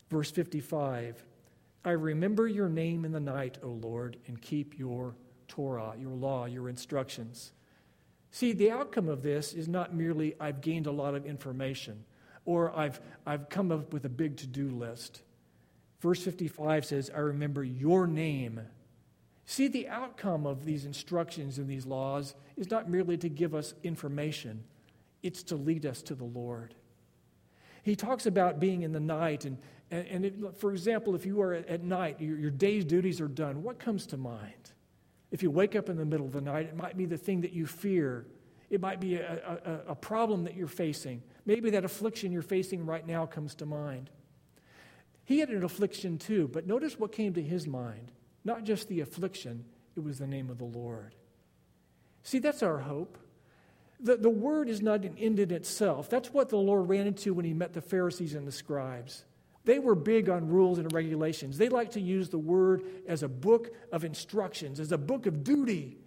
Verse 0.09 0.31
55 0.31 1.23
I 1.83 1.91
remember 1.91 2.47
your 2.47 2.69
name 2.69 3.05
in 3.05 3.11
the 3.11 3.19
night, 3.19 3.57
O 3.63 3.69
Lord, 3.69 4.17
and 4.27 4.41
keep 4.41 4.77
your 4.77 5.15
Torah, 5.47 5.93
your 5.99 6.11
law, 6.11 6.45
your 6.45 6.69
instructions. 6.69 7.51
See, 8.29 8.53
the 8.53 8.71
outcome 8.71 9.09
of 9.09 9.23
this 9.23 9.53
is 9.53 9.67
not 9.67 9.93
merely 9.93 10.35
I've 10.39 10.61
gained 10.61 10.87
a 10.87 10.91
lot 10.91 11.15
of 11.15 11.25
information 11.25 12.05
or 12.45 12.75
I've, 12.77 13.01
I've 13.25 13.49
come 13.49 13.71
up 13.71 13.93
with 13.93 14.05
a 14.05 14.09
big 14.09 14.37
to 14.37 14.47
do 14.47 14.69
list. 14.69 15.21
Verse 16.01 16.21
55 16.23 16.85
says, 16.85 17.11
I 17.15 17.19
remember 17.19 17.63
your 17.63 18.07
name. 18.07 18.59
See, 19.45 19.67
the 19.67 19.87
outcome 19.87 20.47
of 20.47 20.65
these 20.65 20.83
instructions 20.83 21.59
and 21.59 21.69
these 21.69 21.85
laws 21.85 22.33
is 22.57 22.71
not 22.71 22.89
merely 22.89 23.17
to 23.17 23.29
give 23.29 23.53
us 23.53 23.75
information, 23.83 24.63
it's 25.21 25.43
to 25.43 25.55
lead 25.55 25.85
us 25.85 26.01
to 26.03 26.15
the 26.15 26.25
Lord. 26.25 26.73
He 27.83 27.95
talks 27.95 28.25
about 28.25 28.59
being 28.59 28.81
in 28.81 28.91
the 28.91 28.99
night, 28.99 29.45
and, 29.45 29.57
and, 29.91 30.07
and 30.07 30.25
it, 30.25 30.57
for 30.57 30.71
example, 30.71 31.15
if 31.15 31.25
you 31.25 31.39
are 31.41 31.53
at, 31.53 31.83
night, 31.83 32.19
your, 32.19 32.37
your 32.37 32.51
day's 32.51 32.85
duties 32.85 33.21
are 33.21 33.27
done, 33.27 33.61
what 33.61 33.79
comes 33.79 34.07
to 34.07 34.17
mind? 34.17 34.71
If 35.31 35.43
you 35.43 35.51
wake 35.51 35.75
up 35.75 35.87
in 35.89 35.97
the 35.97 36.05
middle 36.05 36.25
of 36.25 36.33
the 36.33 36.41
night, 36.41 36.65
it 36.65 36.75
might 36.75 36.97
be 36.97 37.05
the 37.05 37.17
thing 37.17 37.41
that 37.41 37.53
you 37.53 37.65
fear. 37.67 38.25
It 38.69 38.81
might 38.81 38.99
be 38.99 39.15
a, 39.15 39.81
a, 39.87 39.91
a 39.91 39.95
problem 39.95 40.43
that 40.45 40.55
you're 40.55 40.67
facing. 40.67 41.21
Maybe 41.45 41.69
that 41.71 41.85
affliction 41.85 42.31
you're 42.31 42.41
facing 42.41 42.85
right 42.85 43.05
now 43.05 43.25
comes 43.25 43.53
to 43.55 43.65
mind. 43.65 44.09
He 45.25 45.39
had 45.39 45.49
an 45.49 45.63
affliction 45.63 46.17
too, 46.17 46.49
but 46.51 46.67
notice 46.67 46.99
what 46.99 47.11
came 47.11 47.33
to 47.33 47.41
his 47.41 47.67
mind. 47.67 48.11
Not 48.43 48.63
just 48.63 48.87
the 48.87 49.01
affliction, 49.01 49.65
it 49.95 50.03
was 50.03 50.17
the 50.17 50.27
name 50.27 50.49
of 50.49 50.57
the 50.57 50.65
Lord. 50.65 51.15
See, 52.23 52.39
that's 52.39 52.63
our 52.63 52.79
hope. 52.79 53.17
The, 53.99 54.17
the 54.17 54.29
word 54.29 54.67
is 54.67 54.81
not 54.81 55.05
an 55.05 55.15
end 55.19 55.39
in 55.39 55.51
itself. 55.51 56.09
That's 56.09 56.33
what 56.33 56.49
the 56.49 56.57
Lord 56.57 56.89
ran 56.89 57.07
into 57.07 57.33
when 57.33 57.45
he 57.45 57.53
met 57.53 57.73
the 57.73 57.81
Pharisees 57.81 58.33
and 58.33 58.47
the 58.47 58.51
scribes. 58.51 59.25
They 59.63 59.77
were 59.77 59.93
big 59.93 60.27
on 60.27 60.47
rules 60.47 60.79
and 60.79 60.91
regulations. 60.91 61.57
They 61.57 61.69
liked 61.69 61.93
to 61.93 62.01
use 62.01 62.29
the 62.29 62.39
word 62.39 62.83
as 63.07 63.21
a 63.21 63.27
book 63.27 63.69
of 63.91 64.03
instructions, 64.03 64.79
as 64.79 64.91
a 64.91 64.97
book 64.97 65.27
of 65.27 65.43
duty, 65.43 65.97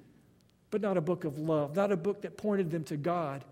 but 0.71 0.81
not 0.81 0.97
a 0.97 1.01
book 1.01 1.25
of 1.25 1.39
love, 1.39 1.77
not 1.77 1.93
a 1.93 1.97
book 1.97 2.23
that 2.23 2.37
pointed 2.37 2.71
them 2.73 2.83
to 2.85 2.97
God. 2.97 3.45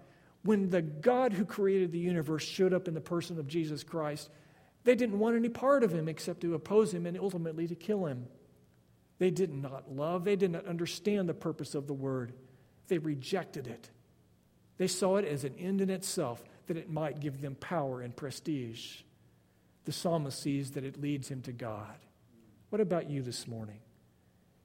When 0.43 0.71
the 0.71 0.83
God 0.83 1.33
who 1.33 1.45
created 1.45 1.93
the 1.93 2.01
universe 2.01 2.43
showed 2.43 2.73
up 2.73 2.89
in 2.89 2.95
the 2.95 3.01
person 3.01 3.39
of 3.39 3.47
Jesus 3.47 3.85
Christ, 3.85 4.29
they 4.85 4.95
didn't 4.95 5.19
want 5.19 5.37
any 5.37 5.49
part 5.49 5.85
of 5.85 5.93
him 5.93 6.09
except 6.09 6.41
to 6.41 6.55
oppose 6.55 6.93
him 6.93 7.07
and 7.07 7.19
ultimately 7.19 7.67
to 7.69 7.75
kill 7.75 8.07
him. 8.07 8.27
They 9.19 9.31
did 9.31 9.53
not 9.53 9.95
love, 9.95 10.25
they 10.25 10.37
did 10.37 10.51
not 10.51 10.67
understand 10.67 11.29
the 11.29 11.35
purpose 11.35 11.75
of 11.75 11.87
the 11.87 11.95
word. 11.95 12.33
They 12.89 12.99
rejected 12.99 13.67
it. 13.67 13.91
They 14.79 14.89
saw 14.89 15.17
it 15.17 15.25
as 15.25 15.45
an 15.45 15.55
end 15.59 15.81
in 15.81 15.91
itself, 15.91 16.43
that 16.67 16.77
it 16.77 16.91
might 16.91 17.21
give 17.21 17.41
them 17.41 17.55
power 17.55 18.01
and 18.01 18.17
prestige 18.17 19.03
the 19.85 19.93
psalmist 19.93 20.41
sees 20.41 20.73
that 20.73 20.85
it 20.85 21.01
leads 21.01 21.29
him 21.29 21.43
to 21.43 21.53
God. 21.53 21.99
What 22.71 22.81
about 22.81 23.11
you 23.11 23.23
this 23.23 23.47
morning? 23.47 23.81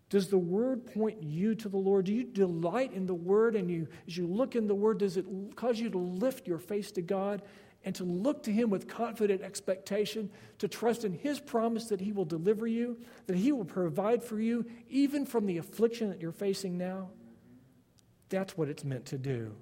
Does 0.10 0.30
the 0.30 0.38
word 0.38 0.86
point 0.94 1.22
you 1.22 1.54
to 1.56 1.68
the 1.68 1.78
Lord? 1.78 2.06
Do 2.06 2.14
you 2.14 2.24
delight 2.24 2.94
in 2.94 3.08
the 3.08 3.14
word 3.14 3.56
and 3.56 3.70
you 3.70 3.88
as 4.08 4.16
you 4.16 4.26
look 4.26 4.56
in 4.56 4.68
the 4.68 4.76
word 4.76 5.00
does 5.00 5.18
it 5.18 5.26
cause 5.56 5.80
you 5.80 5.90
to 5.90 5.98
lift 5.98 6.48
your 6.48 6.60
face 6.60 6.92
to 6.92 7.02
God 7.02 7.42
and 7.84 7.96
to 7.96 8.04
look 8.04 8.44
to 8.44 8.52
Him 8.52 8.70
with 8.70 8.88
confident 8.88 9.42
expectation, 9.42 10.30
to 10.60 10.68
trust 10.68 11.06
in 11.06 11.14
His 11.14 11.40
promise 11.40 11.86
that 11.86 12.02
He 12.02 12.12
will 12.12 12.26
deliver 12.26 12.68
you, 12.68 12.98
that 13.28 13.38
He 13.38 13.52
will 13.52 13.66
provide 13.66 14.24
for 14.24 14.40
you, 14.40 14.66
even 14.90 15.26
from 15.26 15.46
the 15.46 15.58
affliction 15.58 16.10
that 16.10 16.22
you're 16.22 16.32
facing 16.32 16.78
now. 16.78 17.10
That's 18.30 18.58
what 18.58 18.70
it's 18.70 18.84
meant 18.84 19.06
to 19.08 19.18
do. 19.18 19.56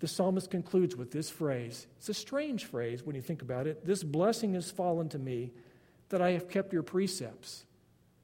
The 0.00 0.08
psalmist 0.08 0.50
concludes 0.50 0.96
with 0.96 1.10
this 1.10 1.28
phrase. 1.28 1.86
It's 1.98 2.08
a 2.08 2.14
strange 2.14 2.64
phrase 2.66 3.02
when 3.02 3.16
you 3.16 3.22
think 3.22 3.42
about 3.42 3.66
it. 3.66 3.84
This 3.84 4.04
blessing 4.04 4.54
has 4.54 4.70
fallen 4.70 5.08
to 5.10 5.18
me 5.18 5.52
that 6.08 6.22
I 6.22 6.30
have 6.30 6.48
kept 6.48 6.72
your 6.72 6.84
precepts. 6.84 7.64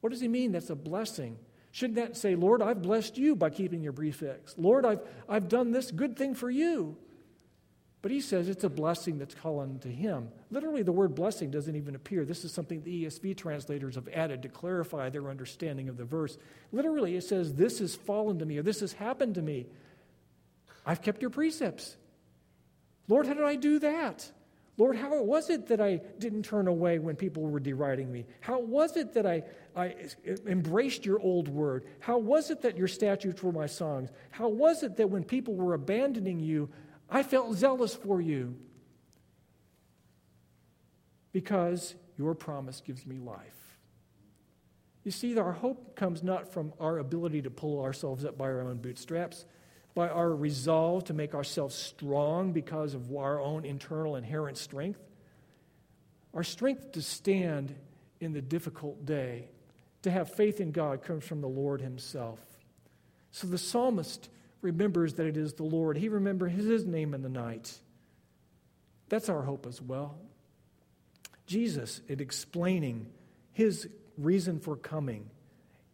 What 0.00 0.10
does 0.10 0.20
he 0.20 0.28
mean? 0.28 0.52
That's 0.52 0.70
a 0.70 0.76
blessing. 0.76 1.36
Shouldn't 1.72 1.96
that 1.96 2.16
say, 2.16 2.36
Lord, 2.36 2.62
I've 2.62 2.82
blessed 2.82 3.18
you 3.18 3.34
by 3.34 3.50
keeping 3.50 3.82
your 3.82 3.92
precepts? 3.92 4.54
Lord, 4.56 4.86
I've, 4.86 5.00
I've 5.28 5.48
done 5.48 5.72
this 5.72 5.90
good 5.90 6.16
thing 6.16 6.34
for 6.34 6.48
you. 6.48 6.96
But 8.04 8.10
he 8.10 8.20
says 8.20 8.50
it's 8.50 8.64
a 8.64 8.68
blessing 8.68 9.16
that's 9.16 9.34
calling 9.34 9.78
to 9.78 9.88
him. 9.88 10.28
Literally, 10.50 10.82
the 10.82 10.92
word 10.92 11.14
blessing 11.14 11.50
doesn't 11.50 11.74
even 11.74 11.94
appear. 11.94 12.26
This 12.26 12.44
is 12.44 12.52
something 12.52 12.82
the 12.82 13.06
ESV 13.06 13.34
translators 13.34 13.94
have 13.94 14.08
added 14.08 14.42
to 14.42 14.50
clarify 14.50 15.08
their 15.08 15.30
understanding 15.30 15.88
of 15.88 15.96
the 15.96 16.04
verse. 16.04 16.36
Literally, 16.70 17.16
it 17.16 17.24
says, 17.24 17.54
This 17.54 17.78
has 17.78 17.94
fallen 17.94 18.40
to 18.40 18.44
me, 18.44 18.58
or 18.58 18.62
this 18.62 18.80
has 18.80 18.92
happened 18.92 19.36
to 19.36 19.40
me. 19.40 19.64
I've 20.84 21.00
kept 21.00 21.22
your 21.22 21.30
precepts. 21.30 21.96
Lord, 23.08 23.26
how 23.26 23.32
did 23.32 23.44
I 23.44 23.56
do 23.56 23.78
that? 23.78 24.30
Lord, 24.76 24.96
how 24.96 25.22
was 25.22 25.48
it 25.48 25.68
that 25.68 25.80
I 25.80 26.02
didn't 26.18 26.42
turn 26.42 26.68
away 26.68 26.98
when 26.98 27.16
people 27.16 27.44
were 27.44 27.58
deriding 27.58 28.12
me? 28.12 28.26
How 28.40 28.58
was 28.60 28.98
it 28.98 29.14
that 29.14 29.24
I, 29.24 29.44
I 29.74 29.94
embraced 30.46 31.06
your 31.06 31.20
old 31.20 31.48
word? 31.48 31.86
How 32.00 32.18
was 32.18 32.50
it 32.50 32.60
that 32.60 32.76
your 32.76 32.88
statutes 32.88 33.42
were 33.42 33.52
my 33.52 33.66
songs? 33.66 34.10
How 34.28 34.48
was 34.48 34.82
it 34.82 34.98
that 34.98 35.08
when 35.08 35.24
people 35.24 35.54
were 35.54 35.72
abandoning 35.72 36.38
you, 36.38 36.68
I 37.14 37.22
felt 37.22 37.54
zealous 37.54 37.94
for 37.94 38.20
you 38.20 38.56
because 41.30 41.94
your 42.18 42.34
promise 42.34 42.82
gives 42.84 43.06
me 43.06 43.18
life. 43.18 43.78
You 45.04 45.12
see, 45.12 45.38
our 45.38 45.52
hope 45.52 45.94
comes 45.94 46.24
not 46.24 46.52
from 46.52 46.72
our 46.80 46.98
ability 46.98 47.42
to 47.42 47.50
pull 47.50 47.84
ourselves 47.84 48.24
up 48.24 48.36
by 48.36 48.46
our 48.46 48.62
own 48.62 48.78
bootstraps, 48.78 49.44
by 49.94 50.08
our 50.08 50.34
resolve 50.34 51.04
to 51.04 51.14
make 51.14 51.36
ourselves 51.36 51.76
strong 51.76 52.50
because 52.50 52.94
of 52.94 53.14
our 53.14 53.40
own 53.40 53.64
internal 53.64 54.16
inherent 54.16 54.58
strength. 54.58 54.98
Our 56.34 56.42
strength 56.42 56.90
to 56.92 57.02
stand 57.02 57.76
in 58.18 58.32
the 58.32 58.42
difficult 58.42 59.06
day, 59.06 59.50
to 60.02 60.10
have 60.10 60.34
faith 60.34 60.60
in 60.60 60.72
God, 60.72 61.04
comes 61.04 61.24
from 61.24 61.42
the 61.42 61.48
Lord 61.48 61.80
Himself. 61.80 62.40
So 63.30 63.46
the 63.46 63.58
psalmist 63.58 64.30
remembers 64.64 65.14
that 65.14 65.26
it 65.26 65.36
is 65.36 65.54
the 65.54 65.62
Lord. 65.62 65.96
He 65.96 66.08
remembers 66.08 66.52
his 66.52 66.84
name 66.84 67.14
in 67.14 67.22
the 67.22 67.28
night. 67.28 67.78
That's 69.08 69.28
our 69.28 69.42
hope 69.42 69.66
as 69.66 69.80
well. 69.80 70.18
Jesus, 71.46 72.00
in 72.08 72.20
explaining 72.20 73.06
his 73.52 73.86
reason 74.16 74.58
for 74.58 74.76
coming, 74.76 75.30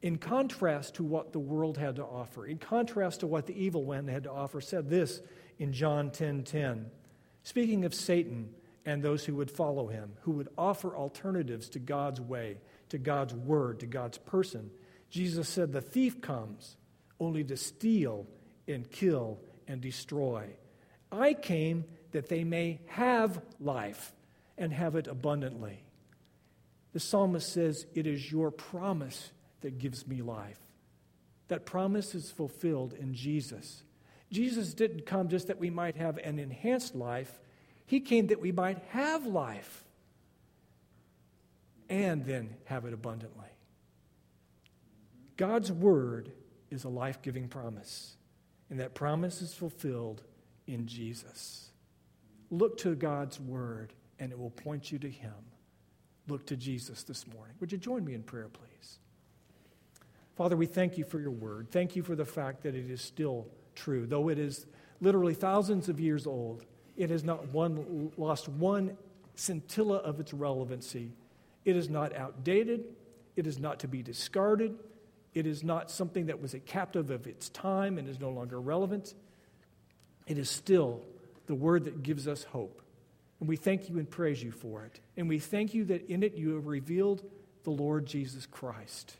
in 0.00 0.16
contrast 0.16 0.94
to 0.94 1.04
what 1.04 1.32
the 1.32 1.38
world 1.38 1.76
had 1.76 1.96
to 1.96 2.04
offer, 2.04 2.46
in 2.46 2.56
contrast 2.56 3.20
to 3.20 3.26
what 3.26 3.46
the 3.46 3.62
evil 3.62 3.84
one 3.84 4.06
had 4.08 4.24
to 4.24 4.32
offer, 4.32 4.60
said 4.60 4.88
this 4.88 5.20
in 5.58 5.72
John 5.72 6.10
10:10. 6.10 6.14
10, 6.14 6.44
10, 6.44 6.90
speaking 7.42 7.84
of 7.84 7.94
Satan 7.94 8.54
and 8.86 9.02
those 9.02 9.24
who 9.24 9.34
would 9.34 9.50
follow 9.50 9.88
him, 9.88 10.12
who 10.22 10.32
would 10.32 10.48
offer 10.56 10.96
alternatives 10.96 11.68
to 11.70 11.78
God's 11.78 12.20
way, 12.20 12.56
to 12.88 12.98
God's 12.98 13.34
word, 13.34 13.80
to 13.80 13.86
God's 13.86 14.18
person. 14.18 14.70
Jesus 15.10 15.48
said, 15.48 15.72
The 15.72 15.82
thief 15.82 16.20
comes 16.20 16.76
only 17.18 17.44
to 17.44 17.56
steal 17.56 18.26
and 18.70 18.90
kill 18.90 19.38
and 19.66 19.80
destroy. 19.80 20.48
I 21.12 21.34
came 21.34 21.84
that 22.12 22.28
they 22.28 22.44
may 22.44 22.80
have 22.86 23.40
life 23.58 24.12
and 24.58 24.72
have 24.72 24.96
it 24.96 25.06
abundantly. 25.06 25.82
The 26.92 27.00
psalmist 27.00 27.52
says, 27.52 27.86
It 27.94 28.06
is 28.06 28.30
your 28.30 28.50
promise 28.50 29.32
that 29.60 29.78
gives 29.78 30.06
me 30.06 30.22
life. 30.22 30.58
That 31.48 31.66
promise 31.66 32.14
is 32.14 32.30
fulfilled 32.30 32.94
in 32.94 33.14
Jesus. 33.14 33.82
Jesus 34.30 34.74
didn't 34.74 35.06
come 35.06 35.28
just 35.28 35.48
that 35.48 35.58
we 35.58 35.70
might 35.70 35.96
have 35.96 36.18
an 36.18 36.38
enhanced 36.38 36.94
life, 36.94 37.40
He 37.86 38.00
came 38.00 38.28
that 38.28 38.40
we 38.40 38.52
might 38.52 38.78
have 38.90 39.26
life 39.26 39.84
and 41.88 42.24
then 42.24 42.54
have 42.64 42.84
it 42.84 42.92
abundantly. 42.92 43.48
God's 45.36 45.72
word 45.72 46.30
is 46.70 46.84
a 46.84 46.88
life 46.88 47.20
giving 47.22 47.48
promise. 47.48 48.16
And 48.70 48.78
that 48.80 48.94
promise 48.94 49.42
is 49.42 49.52
fulfilled 49.52 50.22
in 50.66 50.86
Jesus. 50.86 51.70
Look 52.50 52.78
to 52.78 52.94
God's 52.94 53.40
word, 53.40 53.92
and 54.18 54.32
it 54.32 54.38
will 54.38 54.50
point 54.50 54.92
you 54.92 54.98
to 55.00 55.10
Him. 55.10 55.34
Look 56.28 56.46
to 56.46 56.56
Jesus 56.56 57.02
this 57.02 57.26
morning. 57.26 57.56
Would 57.60 57.72
you 57.72 57.78
join 57.78 58.04
me 58.04 58.14
in 58.14 58.22
prayer, 58.22 58.48
please? 58.48 58.98
Father, 60.36 60.56
we 60.56 60.66
thank 60.66 60.96
you 60.96 61.04
for 61.04 61.20
your 61.20 61.32
word. 61.32 61.68
Thank 61.70 61.96
you 61.96 62.02
for 62.02 62.14
the 62.14 62.24
fact 62.24 62.62
that 62.62 62.74
it 62.74 62.90
is 62.90 63.02
still 63.02 63.48
true. 63.74 64.06
Though 64.06 64.28
it 64.28 64.38
is 64.38 64.66
literally 65.00 65.34
thousands 65.34 65.88
of 65.88 65.98
years 66.00 66.26
old, 66.26 66.64
it 66.96 67.10
has 67.10 67.24
not 67.24 67.48
one, 67.48 68.12
lost 68.16 68.48
one 68.48 68.96
scintilla 69.34 69.96
of 69.96 70.20
its 70.20 70.32
relevancy. 70.32 71.12
It 71.64 71.76
is 71.76 71.90
not 71.90 72.14
outdated. 72.14 72.84
It 73.36 73.46
is 73.46 73.58
not 73.58 73.80
to 73.80 73.88
be 73.88 74.02
discarded. 74.02 74.76
It 75.34 75.46
is 75.46 75.62
not 75.62 75.90
something 75.90 76.26
that 76.26 76.40
was 76.40 76.54
a 76.54 76.60
captive 76.60 77.10
of 77.10 77.26
its 77.26 77.48
time 77.48 77.98
and 77.98 78.08
is 78.08 78.20
no 78.20 78.30
longer 78.30 78.60
relevant. 78.60 79.14
It 80.26 80.38
is 80.38 80.50
still 80.50 81.02
the 81.46 81.54
word 81.54 81.84
that 81.84 82.02
gives 82.02 82.26
us 82.26 82.44
hope. 82.44 82.82
And 83.38 83.48
we 83.48 83.56
thank 83.56 83.88
you 83.88 83.98
and 83.98 84.08
praise 84.08 84.42
you 84.42 84.52
for 84.52 84.84
it. 84.84 85.00
And 85.16 85.28
we 85.28 85.38
thank 85.38 85.72
you 85.72 85.84
that 85.86 86.08
in 86.10 86.22
it 86.22 86.34
you 86.34 86.54
have 86.54 86.66
revealed 86.66 87.24
the 87.64 87.70
Lord 87.70 88.06
Jesus 88.06 88.46
Christ. 88.46 89.16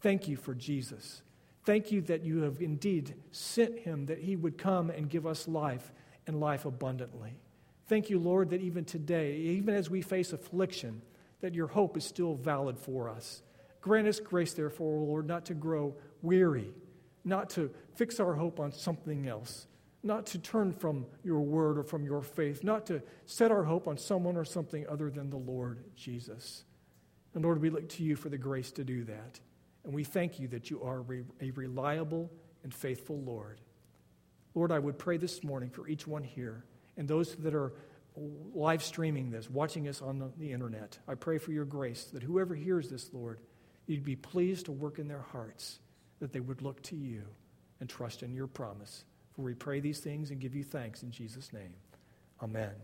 Thank 0.00 0.28
you 0.28 0.36
for 0.36 0.54
Jesus. 0.54 1.22
Thank 1.64 1.90
you 1.90 2.00
that 2.02 2.24
you 2.24 2.42
have 2.42 2.60
indeed 2.60 3.14
sent 3.30 3.80
him 3.80 4.06
that 4.06 4.20
he 4.20 4.36
would 4.36 4.56
come 4.56 4.90
and 4.90 5.10
give 5.10 5.26
us 5.26 5.48
life 5.48 5.92
and 6.26 6.40
life 6.40 6.64
abundantly. 6.64 7.34
Thank 7.88 8.10
you, 8.10 8.18
Lord, 8.18 8.50
that 8.50 8.60
even 8.60 8.84
today, 8.84 9.34
even 9.36 9.74
as 9.74 9.90
we 9.90 10.02
face 10.02 10.32
affliction, 10.32 11.02
that 11.40 11.54
your 11.54 11.66
hope 11.66 11.96
is 11.96 12.04
still 12.04 12.34
valid 12.34 12.78
for 12.78 13.08
us. 13.08 13.42
Grant 13.80 14.08
us 14.08 14.20
grace, 14.20 14.52
therefore, 14.54 15.00
Lord, 15.00 15.26
not 15.26 15.46
to 15.46 15.54
grow 15.54 15.94
weary, 16.22 16.72
not 17.24 17.50
to 17.50 17.70
fix 17.94 18.20
our 18.20 18.34
hope 18.34 18.60
on 18.60 18.72
something 18.72 19.28
else, 19.28 19.66
not 20.02 20.26
to 20.26 20.38
turn 20.38 20.72
from 20.72 21.06
your 21.22 21.40
word 21.40 21.78
or 21.78 21.82
from 21.82 22.04
your 22.04 22.22
faith, 22.22 22.64
not 22.64 22.86
to 22.86 23.02
set 23.26 23.50
our 23.50 23.64
hope 23.64 23.86
on 23.88 23.96
someone 23.96 24.36
or 24.36 24.44
something 24.44 24.86
other 24.88 25.10
than 25.10 25.30
the 25.30 25.36
Lord 25.36 25.84
Jesus. 25.94 26.64
And 27.34 27.44
Lord, 27.44 27.60
we 27.60 27.70
look 27.70 27.88
to 27.90 28.02
you 28.02 28.16
for 28.16 28.28
the 28.28 28.38
grace 28.38 28.72
to 28.72 28.84
do 28.84 29.04
that. 29.04 29.40
And 29.84 29.94
we 29.94 30.04
thank 30.04 30.38
you 30.40 30.48
that 30.48 30.70
you 30.70 30.82
are 30.82 31.04
a 31.40 31.50
reliable 31.50 32.30
and 32.62 32.74
faithful 32.74 33.20
Lord. 33.20 33.60
Lord, 34.54 34.72
I 34.72 34.78
would 34.78 34.98
pray 34.98 35.18
this 35.18 35.44
morning 35.44 35.70
for 35.70 35.86
each 35.88 36.06
one 36.06 36.24
here 36.24 36.64
and 36.96 37.06
those 37.06 37.36
that 37.36 37.54
are 37.54 37.72
live 38.54 38.82
streaming 38.82 39.30
this, 39.30 39.48
watching 39.48 39.86
us 39.88 40.02
on 40.02 40.18
the, 40.18 40.30
the 40.38 40.52
internet. 40.52 40.98
I 41.06 41.14
pray 41.14 41.38
for 41.38 41.52
your 41.52 41.64
grace 41.64 42.04
that 42.12 42.22
whoever 42.22 42.54
hears 42.54 42.90
this, 42.90 43.10
Lord, 43.12 43.38
you'd 43.88 44.04
be 44.04 44.16
pleased 44.16 44.66
to 44.66 44.72
work 44.72 44.98
in 44.98 45.08
their 45.08 45.24
hearts, 45.32 45.80
that 46.20 46.32
they 46.32 46.40
would 46.40 46.62
look 46.62 46.82
to 46.82 46.96
you 46.96 47.22
and 47.80 47.88
trust 47.88 48.22
in 48.22 48.34
your 48.34 48.46
promise. 48.46 49.04
For 49.34 49.42
we 49.42 49.54
pray 49.54 49.80
these 49.80 50.00
things 50.00 50.30
and 50.30 50.40
give 50.40 50.54
you 50.54 50.64
thanks 50.64 51.02
in 51.02 51.10
Jesus' 51.10 51.52
name. 51.52 51.74
Amen. 52.42 52.74